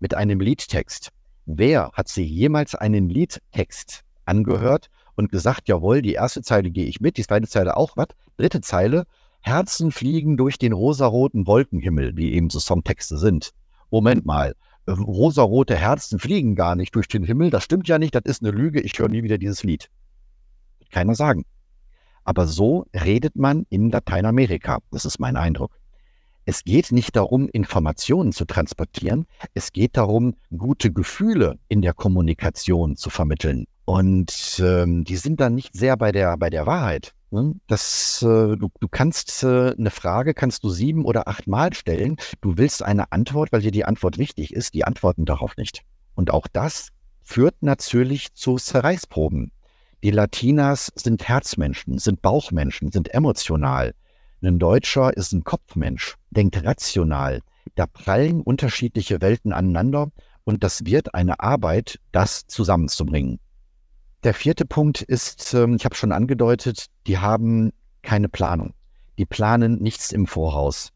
mit 0.00 0.14
einem 0.14 0.40
Liedtext. 0.40 1.10
Wer 1.46 1.90
hat 1.94 2.08
sich 2.08 2.28
jemals 2.30 2.74
einen 2.74 3.08
Liedtext 3.08 4.04
angehört 4.24 4.90
und 5.16 5.32
gesagt, 5.32 5.68
jawohl, 5.68 6.02
die 6.02 6.12
erste 6.12 6.42
Zeile 6.42 6.70
gehe 6.70 6.86
ich 6.86 7.00
mit, 7.00 7.16
die 7.16 7.22
zweite 7.22 7.48
Zeile 7.48 7.76
auch, 7.76 7.96
was? 7.96 8.08
Dritte 8.36 8.60
Zeile, 8.60 9.04
Herzen 9.40 9.90
fliegen 9.92 10.36
durch 10.36 10.58
den 10.58 10.72
rosaroten 10.72 11.46
Wolkenhimmel, 11.46 12.16
wie 12.16 12.32
eben 12.32 12.50
so 12.50 12.60
Songtexte 12.60 13.18
sind. 13.18 13.52
Moment 13.90 14.26
mal, 14.26 14.54
äh, 14.86 14.92
rosarote 14.92 15.76
Herzen 15.76 16.18
fliegen 16.18 16.54
gar 16.54 16.76
nicht 16.76 16.94
durch 16.94 17.08
den 17.08 17.24
Himmel, 17.24 17.50
das 17.50 17.64
stimmt 17.64 17.88
ja 17.88 17.98
nicht, 17.98 18.14
das 18.14 18.22
ist 18.24 18.42
eine 18.42 18.50
Lüge, 18.50 18.80
ich 18.80 18.98
höre 18.98 19.08
nie 19.08 19.22
wieder 19.22 19.38
dieses 19.38 19.62
Lied. 19.62 19.90
Keiner 20.90 21.14
sagen. 21.14 21.44
Aber 22.24 22.46
so 22.46 22.86
redet 22.94 23.36
man 23.36 23.66
in 23.70 23.90
Lateinamerika. 23.90 24.80
Das 24.90 25.06
ist 25.06 25.18
mein 25.18 25.36
Eindruck. 25.36 25.78
Es 26.48 26.64
geht 26.64 26.92
nicht 26.92 27.14
darum, 27.14 27.46
Informationen 27.50 28.32
zu 28.32 28.46
transportieren. 28.46 29.26
Es 29.52 29.70
geht 29.70 29.98
darum, 29.98 30.34
gute 30.56 30.90
Gefühle 30.90 31.58
in 31.68 31.82
der 31.82 31.92
Kommunikation 31.92 32.96
zu 32.96 33.10
vermitteln. 33.10 33.66
Und 33.84 34.58
ähm, 34.64 35.04
die 35.04 35.16
sind 35.16 35.40
dann 35.40 35.54
nicht 35.54 35.74
sehr 35.74 35.98
bei 35.98 36.10
der, 36.10 36.38
bei 36.38 36.48
der 36.48 36.64
Wahrheit. 36.64 37.12
Ne? 37.30 37.56
Das, 37.66 38.22
äh, 38.22 38.56
du, 38.56 38.70
du 38.80 38.88
kannst 38.90 39.42
äh, 39.42 39.74
eine 39.76 39.90
Frage, 39.90 40.32
kannst 40.32 40.64
du 40.64 40.70
sieben 40.70 41.04
oder 41.04 41.28
acht 41.28 41.46
Mal 41.48 41.74
stellen. 41.74 42.16
Du 42.40 42.56
willst 42.56 42.82
eine 42.82 43.12
Antwort, 43.12 43.52
weil 43.52 43.60
dir 43.60 43.70
die 43.70 43.84
Antwort 43.84 44.16
wichtig 44.16 44.54
ist. 44.54 44.72
Die 44.72 44.84
antworten 44.84 45.26
darauf 45.26 45.54
nicht. 45.58 45.82
Und 46.14 46.30
auch 46.30 46.46
das 46.50 46.88
führt 47.20 47.56
natürlich 47.60 48.32
zu 48.32 48.56
Zerreißproben. 48.56 49.52
Die 50.02 50.12
Latinas 50.12 50.90
sind 50.94 51.28
Herzmenschen, 51.28 51.98
sind 51.98 52.22
Bauchmenschen, 52.22 52.90
sind 52.90 53.12
emotional. 53.12 53.92
Ein 54.40 54.60
Deutscher 54.60 55.16
ist 55.16 55.32
ein 55.32 55.42
Kopfmensch, 55.42 56.14
denkt 56.30 56.62
rational. 56.64 57.40
Da 57.74 57.86
prallen 57.86 58.40
unterschiedliche 58.40 59.20
Welten 59.20 59.52
aneinander 59.52 60.12
und 60.44 60.62
das 60.62 60.84
wird 60.84 61.12
eine 61.14 61.40
Arbeit, 61.40 61.98
das 62.12 62.46
zusammenzubringen. 62.46 63.40
Der 64.22 64.34
vierte 64.34 64.64
Punkt 64.64 65.02
ist, 65.02 65.54
ähm, 65.54 65.74
ich 65.74 65.84
habe 65.84 65.96
schon 65.96 66.12
angedeutet, 66.12 66.86
die 67.08 67.18
haben 67.18 67.72
keine 68.02 68.28
Planung. 68.28 68.74
Die 69.18 69.26
planen 69.26 69.82
nichts 69.82 70.12
im 70.12 70.28
Voraus. 70.28 70.90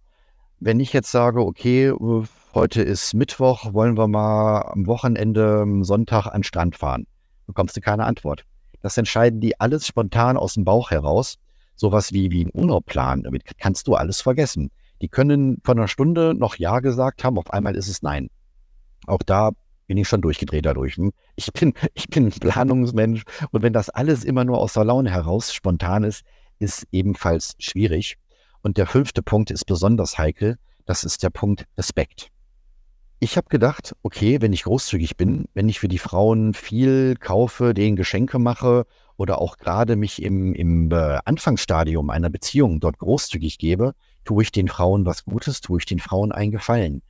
Wenn 0.60 0.78
ich 0.78 0.92
jetzt 0.92 1.10
sage, 1.10 1.40
okay, 1.40 1.88
äh, 1.88 2.22
heute 2.54 2.82
ist 2.82 3.12
Mittwoch, 3.12 3.72
wollen 3.72 3.98
wir 3.98 4.06
mal 4.06 4.62
am 4.72 4.86
Wochenende, 4.86 5.64
Sonntag 5.80 6.26
an 6.26 6.38
den 6.38 6.44
Strand 6.44 6.76
fahren, 6.76 7.08
bekommst 7.48 7.76
du 7.76 7.80
keine 7.80 8.04
Antwort. 8.04 8.44
Das 8.82 8.96
entscheiden 8.98 9.40
die 9.40 9.58
alles 9.58 9.84
spontan 9.84 10.36
aus 10.36 10.54
dem 10.54 10.64
Bauch 10.64 10.92
heraus 10.92 11.38
sowas 11.82 12.12
wie, 12.12 12.30
wie 12.30 12.44
ein 12.44 12.50
Urlaubplan, 12.54 13.24
damit 13.24 13.42
kannst 13.58 13.88
du 13.88 13.94
alles 13.94 14.20
vergessen. 14.20 14.70
Die 15.02 15.08
können 15.08 15.60
von 15.64 15.78
einer 15.78 15.88
Stunde 15.88 16.32
noch 16.32 16.54
Ja 16.56 16.78
gesagt 16.78 17.24
haben, 17.24 17.36
auf 17.36 17.50
einmal 17.52 17.74
ist 17.74 17.88
es 17.88 18.02
Nein. 18.02 18.30
Auch 19.06 19.22
da 19.26 19.50
bin 19.88 19.96
ich 19.96 20.06
schon 20.08 20.22
durchgedreht 20.22 20.64
dadurch. 20.64 20.94
Hm? 20.94 21.12
Ich 21.34 21.52
bin, 21.52 21.74
ich 21.94 22.06
bin 22.08 22.26
ein 22.26 22.30
Planungsmensch 22.30 23.24
und 23.50 23.62
wenn 23.62 23.72
das 23.72 23.90
alles 23.90 24.22
immer 24.22 24.44
nur 24.44 24.58
aus 24.58 24.74
der 24.74 24.84
Laune 24.84 25.10
heraus 25.10 25.52
spontan 25.52 26.04
ist, 26.04 26.22
ist 26.60 26.86
ebenfalls 26.92 27.54
schwierig. 27.58 28.16
Und 28.62 28.76
der 28.76 28.86
fünfte 28.86 29.22
Punkt 29.22 29.50
ist 29.50 29.66
besonders 29.66 30.18
heikel. 30.18 30.56
Das 30.86 31.02
ist 31.02 31.24
der 31.24 31.30
Punkt 31.30 31.66
Respekt. 31.76 32.28
Ich 33.18 33.36
habe 33.36 33.48
gedacht, 33.48 33.96
okay, 34.02 34.40
wenn 34.40 34.52
ich 34.52 34.62
großzügig 34.62 35.16
bin, 35.16 35.46
wenn 35.54 35.68
ich 35.68 35.80
für 35.80 35.88
die 35.88 35.98
Frauen 35.98 36.54
viel 36.54 37.16
kaufe, 37.16 37.74
denen 37.74 37.96
Geschenke 37.96 38.38
mache 38.38 38.84
oder 39.22 39.40
auch 39.40 39.56
gerade 39.56 39.94
mich 39.94 40.20
im, 40.20 40.52
im 40.52 40.90
äh, 40.90 41.20
Anfangsstadium 41.24 42.10
einer 42.10 42.28
Beziehung 42.28 42.80
dort 42.80 42.98
großzügig 42.98 43.56
gebe, 43.56 43.94
tue 44.24 44.42
ich 44.42 44.50
den 44.50 44.66
Frauen 44.66 45.06
was 45.06 45.24
Gutes, 45.24 45.60
tue 45.60 45.78
ich 45.78 45.86
den 45.86 46.00
Frauen 46.00 46.32
einen 46.32 46.50
Gefallen. 46.50 47.02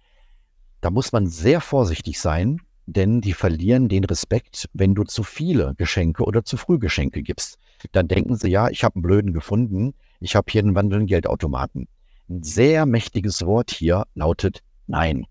Da 0.83 0.91
muss 0.91 1.13
man 1.13 1.27
sehr 1.27 1.63
vorsichtig 1.63 2.21
sein, 2.21 2.61
denn 2.85 3.23
die 3.23 3.33
verlieren 3.33 3.89
den 3.89 4.05
Respekt, 4.05 4.69
wenn 4.75 4.95
du 4.95 5.05
zu 5.05 5.23
viele 5.23 5.75
Geschenke 5.79 6.25
oder 6.25 6.45
zu 6.45 6.59
früh 6.59 6.79
Geschenke 6.79 7.23
gibst. 7.23 7.57
Dann 7.93 8.09
denken 8.09 8.37
sie, 8.37 8.51
ja, 8.51 8.69
ich 8.69 8.85
habe 8.85 8.97
einen 8.97 9.03
blöden 9.03 9.33
gefunden, 9.33 9.95
ich 10.21 10.37
habe 10.37 10.53
hier 10.53 10.61
einen 10.61 10.75
wandelnden 10.75 11.07
Geldautomaten. 11.07 11.89
Ein 12.29 12.43
sehr 12.43 12.85
mächtiges 12.85 13.47
Wort 13.47 13.71
hier 13.71 14.05
lautet 14.15 14.63
Nein. 14.87 15.25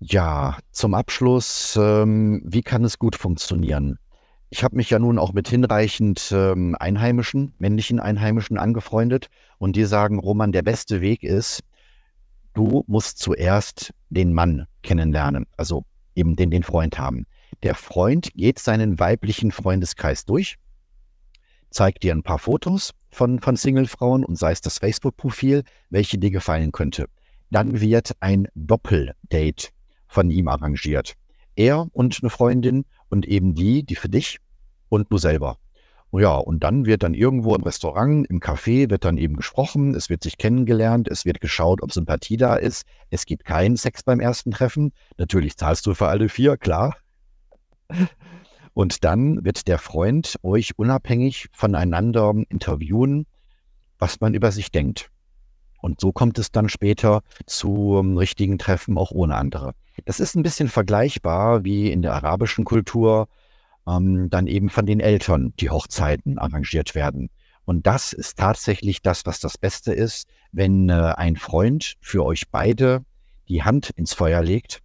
Ja, 0.00 0.58
zum 0.72 0.94
Abschluss, 0.94 1.78
ähm, 1.80 2.42
wie 2.44 2.62
kann 2.62 2.82
es 2.82 2.98
gut 2.98 3.14
funktionieren? 3.14 4.00
Ich 4.54 4.62
habe 4.62 4.76
mich 4.76 4.88
ja 4.88 5.00
nun 5.00 5.18
auch 5.18 5.32
mit 5.32 5.48
hinreichend 5.48 6.30
ähm, 6.30 6.76
Einheimischen, 6.78 7.54
männlichen 7.58 7.98
Einheimischen 7.98 8.56
angefreundet 8.56 9.26
und 9.58 9.74
die 9.74 9.84
sagen, 9.84 10.20
Roman, 10.20 10.52
der 10.52 10.62
beste 10.62 11.00
Weg 11.00 11.24
ist, 11.24 11.64
du 12.52 12.84
musst 12.86 13.18
zuerst 13.18 13.92
den 14.10 14.32
Mann 14.32 14.68
kennenlernen, 14.84 15.46
also 15.56 15.84
eben 16.14 16.36
den, 16.36 16.52
den 16.52 16.62
Freund 16.62 17.00
haben. 17.00 17.26
Der 17.64 17.74
Freund 17.74 18.32
geht 18.34 18.60
seinen 18.60 19.00
weiblichen 19.00 19.50
Freundeskreis 19.50 20.24
durch, 20.24 20.54
zeigt 21.70 22.04
dir 22.04 22.14
ein 22.14 22.22
paar 22.22 22.38
Fotos 22.38 22.92
von, 23.10 23.40
von 23.40 23.56
Singlefrauen 23.56 24.24
und 24.24 24.38
sei 24.38 24.52
es 24.52 24.60
das 24.60 24.78
Facebook-Profil, 24.78 25.64
welche 25.90 26.16
dir 26.16 26.30
gefallen 26.30 26.70
könnte. 26.70 27.06
Dann 27.50 27.80
wird 27.80 28.12
ein 28.20 28.46
Doppeldate 28.54 29.70
von 30.06 30.30
ihm 30.30 30.46
arrangiert. 30.46 31.14
Er 31.56 31.88
und 31.92 32.20
eine 32.22 32.30
Freundin 32.30 32.84
und 33.08 33.26
eben 33.26 33.56
die, 33.56 33.82
die 33.84 33.96
für 33.96 34.08
dich 34.08 34.38
und 34.94 35.12
du 35.12 35.18
selber. 35.18 35.58
Ja, 36.12 36.36
und 36.36 36.62
dann 36.62 36.86
wird 36.86 37.02
dann 37.02 37.12
irgendwo 37.12 37.56
im 37.56 37.62
Restaurant, 37.64 38.26
im 38.28 38.38
Café, 38.38 38.88
wird 38.88 39.04
dann 39.04 39.18
eben 39.18 39.34
gesprochen, 39.34 39.96
es 39.96 40.08
wird 40.08 40.22
sich 40.22 40.38
kennengelernt, 40.38 41.08
es 41.08 41.24
wird 41.24 41.40
geschaut, 41.40 41.82
ob 41.82 41.92
Sympathie 41.92 42.36
da 42.36 42.54
ist. 42.54 42.86
Es 43.10 43.26
gibt 43.26 43.44
keinen 43.44 43.76
Sex 43.76 44.04
beim 44.04 44.20
ersten 44.20 44.52
Treffen. 44.52 44.92
Natürlich 45.18 45.56
zahlst 45.56 45.84
du 45.86 45.94
für 45.94 46.06
alle 46.06 46.28
vier, 46.28 46.56
klar. 46.56 46.96
Und 48.74 49.04
dann 49.04 49.44
wird 49.44 49.66
der 49.66 49.78
Freund 49.78 50.36
euch 50.42 50.78
unabhängig 50.78 51.48
voneinander 51.52 52.32
interviewen, 52.48 53.26
was 53.98 54.20
man 54.20 54.34
über 54.34 54.52
sich 54.52 54.70
denkt. 54.70 55.10
Und 55.80 56.00
so 56.00 56.12
kommt 56.12 56.38
es 56.38 56.50
dann 56.50 56.68
später 56.68 57.22
zu 57.46 57.98
richtigen 58.16 58.58
Treffen 58.58 58.96
auch 58.98 59.10
ohne 59.10 59.34
andere. 59.34 59.74
Das 60.06 60.18
ist 60.18 60.34
ein 60.34 60.42
bisschen 60.42 60.68
vergleichbar 60.68 61.64
wie 61.64 61.90
in 61.90 62.02
der 62.02 62.14
arabischen 62.14 62.64
Kultur, 62.64 63.28
ähm, 63.88 64.28
dann 64.30 64.46
eben 64.46 64.68
von 64.68 64.86
den 64.86 65.00
Eltern 65.00 65.52
die 65.60 65.70
Hochzeiten 65.70 66.38
arrangiert 66.38 66.94
werden. 66.94 67.30
Und 67.64 67.86
das 67.86 68.12
ist 68.12 68.38
tatsächlich 68.38 69.02
das, 69.02 69.24
was 69.26 69.40
das 69.40 69.56
Beste 69.56 69.92
ist, 69.92 70.28
wenn 70.52 70.88
äh, 70.88 71.14
ein 71.16 71.36
Freund 71.36 71.94
für 72.00 72.24
euch 72.24 72.50
beide 72.50 73.04
die 73.48 73.62
Hand 73.62 73.90
ins 73.90 74.14
Feuer 74.14 74.42
legt, 74.42 74.80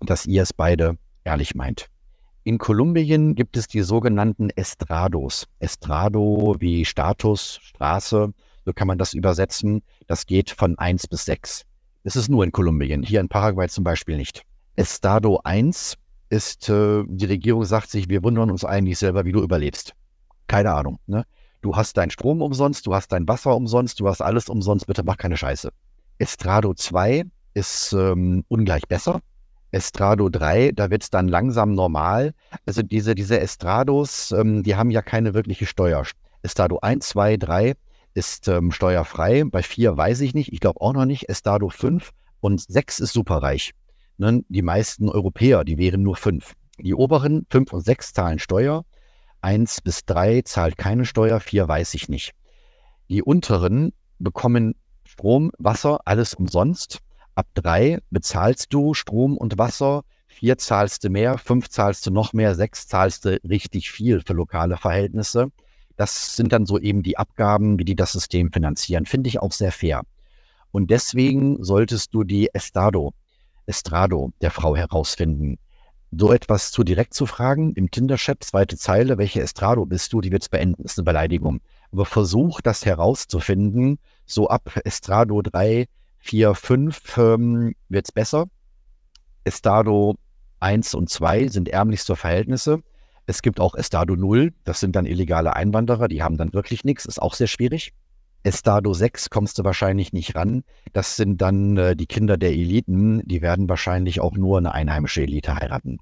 dass 0.00 0.26
ihr 0.26 0.42
es 0.42 0.52
beide 0.52 0.98
ehrlich 1.24 1.54
meint. 1.54 1.88
In 2.44 2.58
Kolumbien 2.58 3.34
gibt 3.34 3.56
es 3.56 3.68
die 3.68 3.82
sogenannten 3.82 4.50
Estrados. 4.50 5.46
Estrado 5.58 6.56
wie 6.58 6.84
Status, 6.84 7.58
Straße, 7.62 8.32
so 8.64 8.72
kann 8.72 8.88
man 8.88 8.98
das 8.98 9.12
übersetzen. 9.12 9.82
Das 10.06 10.26
geht 10.26 10.50
von 10.50 10.78
1 10.78 11.08
bis 11.08 11.24
6. 11.26 11.64
Es 12.04 12.16
ist 12.16 12.28
nur 12.28 12.44
in 12.44 12.52
Kolumbien, 12.52 13.02
hier 13.02 13.20
in 13.20 13.28
Paraguay 13.28 13.68
zum 13.68 13.84
Beispiel 13.84 14.16
nicht. 14.16 14.42
Estado 14.76 15.40
1 15.44 15.96
ist, 16.30 16.68
äh, 16.68 17.04
die 17.06 17.26
Regierung 17.26 17.64
sagt 17.64 17.90
sich, 17.90 18.08
wir 18.08 18.22
wundern 18.22 18.50
uns 18.50 18.64
eigentlich 18.64 18.98
selber, 18.98 19.24
wie 19.24 19.32
du 19.32 19.42
überlebst. 19.42 19.92
Keine 20.46 20.72
Ahnung. 20.72 20.98
Ne? 21.06 21.24
Du 21.60 21.76
hast 21.76 21.96
deinen 21.96 22.10
Strom 22.10 22.42
umsonst, 22.42 22.86
du 22.86 22.94
hast 22.94 23.12
dein 23.12 23.26
Wasser 23.26 23.56
umsonst, 23.56 24.00
du 24.00 24.08
hast 24.08 24.20
alles 24.20 24.48
umsonst, 24.48 24.86
bitte 24.86 25.02
mach 25.02 25.16
keine 25.16 25.36
Scheiße. 25.36 25.70
Estrado 26.18 26.74
2 26.74 27.24
ist 27.54 27.92
ähm, 27.92 28.44
ungleich 28.48 28.86
besser. 28.88 29.20
Estrado 29.70 30.28
3, 30.28 30.72
da 30.72 30.90
wird 30.90 31.02
es 31.02 31.10
dann 31.10 31.28
langsam 31.28 31.74
normal. 31.74 32.32
Also 32.64 32.82
diese, 32.82 33.14
diese 33.14 33.38
Estrados, 33.40 34.32
ähm, 34.32 34.62
die 34.62 34.76
haben 34.76 34.90
ja 34.90 35.02
keine 35.02 35.34
wirkliche 35.34 35.66
Steuer. 35.66 36.04
Estrado 36.42 36.78
1, 36.80 37.06
2, 37.08 37.36
3 37.36 37.74
ist 38.14 38.48
ähm, 38.48 38.70
steuerfrei. 38.70 39.44
Bei 39.44 39.62
4 39.62 39.96
weiß 39.96 40.20
ich 40.22 40.34
nicht, 40.34 40.52
ich 40.52 40.60
glaube 40.60 40.80
auch 40.80 40.92
noch 40.92 41.04
nicht. 41.04 41.28
Estrado 41.28 41.68
5 41.68 42.10
und 42.40 42.60
6 42.60 43.00
ist 43.00 43.12
superreich. 43.12 43.74
Ne? 44.18 44.44
Die 44.48 44.62
meisten 44.62 45.08
Europäer, 45.08 45.64
die 45.64 45.78
wären 45.78 46.02
nur 46.02 46.16
fünf. 46.16 46.54
Die 46.78 46.94
oberen 46.94 47.46
fünf 47.50 47.72
und 47.72 47.84
sechs 47.84 48.12
zahlen 48.12 48.38
Steuer. 48.38 48.84
Eins 49.40 49.80
bis 49.80 50.04
drei 50.04 50.42
zahlt 50.42 50.76
keine 50.76 51.04
Steuer, 51.04 51.40
vier 51.40 51.68
weiß 51.68 51.94
ich 51.94 52.08
nicht. 52.08 52.32
Die 53.08 53.22
unteren 53.22 53.92
bekommen 54.18 54.74
Strom, 55.04 55.50
Wasser, 55.58 56.00
alles 56.04 56.34
umsonst. 56.34 56.98
Ab 57.34 57.46
drei 57.54 58.00
bezahlst 58.10 58.74
du 58.74 58.94
Strom 58.94 59.36
und 59.36 59.56
Wasser, 59.56 60.02
vier 60.26 60.58
zahlst 60.58 61.04
du 61.04 61.08
mehr, 61.10 61.38
fünf 61.38 61.68
zahlst 61.68 62.04
du 62.06 62.10
noch 62.10 62.32
mehr, 62.32 62.54
sechs 62.54 62.88
zahlst 62.88 63.24
du 63.24 63.40
richtig 63.48 63.90
viel 63.90 64.20
für 64.20 64.34
lokale 64.34 64.76
Verhältnisse. 64.76 65.50
Das 65.96 66.36
sind 66.36 66.52
dann 66.52 66.66
so 66.66 66.78
eben 66.78 67.02
die 67.02 67.16
Abgaben, 67.16 67.78
wie 67.78 67.84
die 67.84 67.96
das 67.96 68.12
System 68.12 68.52
finanzieren. 68.52 69.06
Finde 69.06 69.28
ich 69.28 69.40
auch 69.40 69.52
sehr 69.52 69.72
fair. 69.72 70.02
Und 70.70 70.90
deswegen 70.90 71.62
solltest 71.62 72.12
du 72.12 72.24
die 72.24 72.52
Estado 72.52 73.14
Estrado 73.68 74.32
der 74.40 74.50
Frau 74.50 74.74
herausfinden. 74.74 75.58
So 76.10 76.32
etwas 76.32 76.72
zu 76.72 76.84
direkt 76.84 77.12
zu 77.12 77.26
fragen, 77.26 77.74
im 77.74 77.90
Tinder-Chat, 77.90 78.42
zweite 78.42 78.78
Zeile, 78.78 79.18
welche 79.18 79.42
Estrado 79.42 79.84
bist 79.84 80.12
du, 80.12 80.22
die 80.22 80.32
wird 80.32 80.42
es 80.42 80.48
beenden, 80.48 80.84
ist 80.84 80.98
eine 80.98 81.04
Beleidigung. 81.04 81.60
Aber 81.92 82.06
versuch 82.06 82.62
das 82.62 82.86
herauszufinden, 82.86 83.98
so 84.24 84.48
ab 84.48 84.80
Estrado 84.84 85.42
3, 85.42 85.86
4, 86.20 86.54
5 86.54 87.18
ähm, 87.18 87.74
wird 87.88 88.06
es 88.06 88.12
besser. 88.12 88.46
Estado 89.44 90.16
1 90.60 90.94
und 90.94 91.10
2 91.10 91.48
sind 91.48 91.68
ärmlichste 91.68 92.16
Verhältnisse. 92.16 92.82
Es 93.26 93.42
gibt 93.42 93.60
auch 93.60 93.74
Estado 93.74 94.16
0, 94.16 94.54
das 94.64 94.80
sind 94.80 94.96
dann 94.96 95.04
illegale 95.04 95.54
Einwanderer, 95.54 96.08
die 96.08 96.22
haben 96.22 96.38
dann 96.38 96.54
wirklich 96.54 96.84
nichts, 96.84 97.04
ist 97.04 97.20
auch 97.20 97.34
sehr 97.34 97.46
schwierig. 97.46 97.92
Estado 98.42 98.94
6 98.94 99.30
kommst 99.30 99.58
du 99.58 99.64
wahrscheinlich 99.64 100.12
nicht 100.12 100.34
ran. 100.34 100.62
Das 100.92 101.16
sind 101.16 101.40
dann 101.40 101.76
äh, 101.76 101.96
die 101.96 102.06
Kinder 102.06 102.36
der 102.36 102.52
Eliten. 102.52 103.22
Die 103.26 103.42
werden 103.42 103.68
wahrscheinlich 103.68 104.20
auch 104.20 104.36
nur 104.36 104.58
eine 104.58 104.72
einheimische 104.72 105.22
Elite 105.22 105.54
heiraten. 105.54 105.98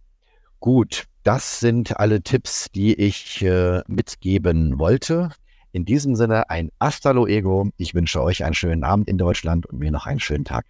Gut, 0.60 1.04
das 1.22 1.60
sind 1.60 1.98
alle 1.98 2.22
Tipps, 2.22 2.68
die 2.74 2.94
ich 2.94 3.42
äh, 3.42 3.82
mitgeben 3.88 4.78
wollte. 4.78 5.30
In 5.72 5.84
diesem 5.84 6.14
Sinne 6.16 6.48
ein 6.50 6.70
Hasta 6.80 7.10
luego. 7.10 7.68
Ich 7.76 7.94
wünsche 7.94 8.22
euch 8.22 8.44
einen 8.44 8.54
schönen 8.54 8.84
Abend 8.84 9.08
in 9.08 9.18
Deutschland 9.18 9.66
und 9.66 9.78
mir 9.78 9.90
noch 9.90 10.06
einen 10.06 10.20
schönen 10.20 10.44
Tag. 10.44 10.64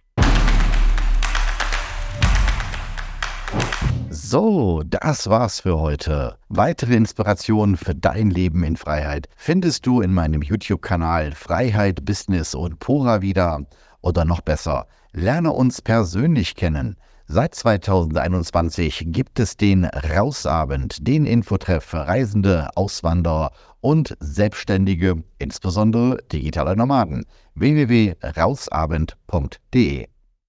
So, 4.19 4.81
das 4.83 5.29
war's 5.29 5.59
für 5.59 5.79
heute. 5.79 6.39
Weitere 6.49 6.95
Inspirationen 6.95 7.77
für 7.77 7.93
dein 7.93 8.31
Leben 8.31 8.63
in 8.63 8.75
Freiheit 8.75 9.29
findest 9.35 9.85
du 9.85 10.01
in 10.01 10.11
meinem 10.11 10.41
YouTube-Kanal 10.41 11.33
Freiheit, 11.33 12.03
Business 12.03 12.55
und 12.55 12.79
Pura 12.79 13.21
wieder. 13.21 13.61
Oder 14.01 14.25
noch 14.25 14.41
besser, 14.41 14.87
lerne 15.13 15.51
uns 15.51 15.83
persönlich 15.83 16.55
kennen. 16.55 16.95
Seit 17.27 17.53
2021 17.53 19.03
gibt 19.09 19.39
es 19.39 19.55
den 19.55 19.85
Rausabend, 19.85 21.07
den 21.07 21.27
Infotreff 21.27 21.83
für 21.83 22.07
Reisende, 22.07 22.69
Auswanderer 22.75 23.51
und 23.81 24.17
Selbstständige, 24.19 25.23
insbesondere 25.37 26.17
digitale 26.31 26.75
Nomaden. 26.75 27.23
www.rausabend.de 27.53 30.07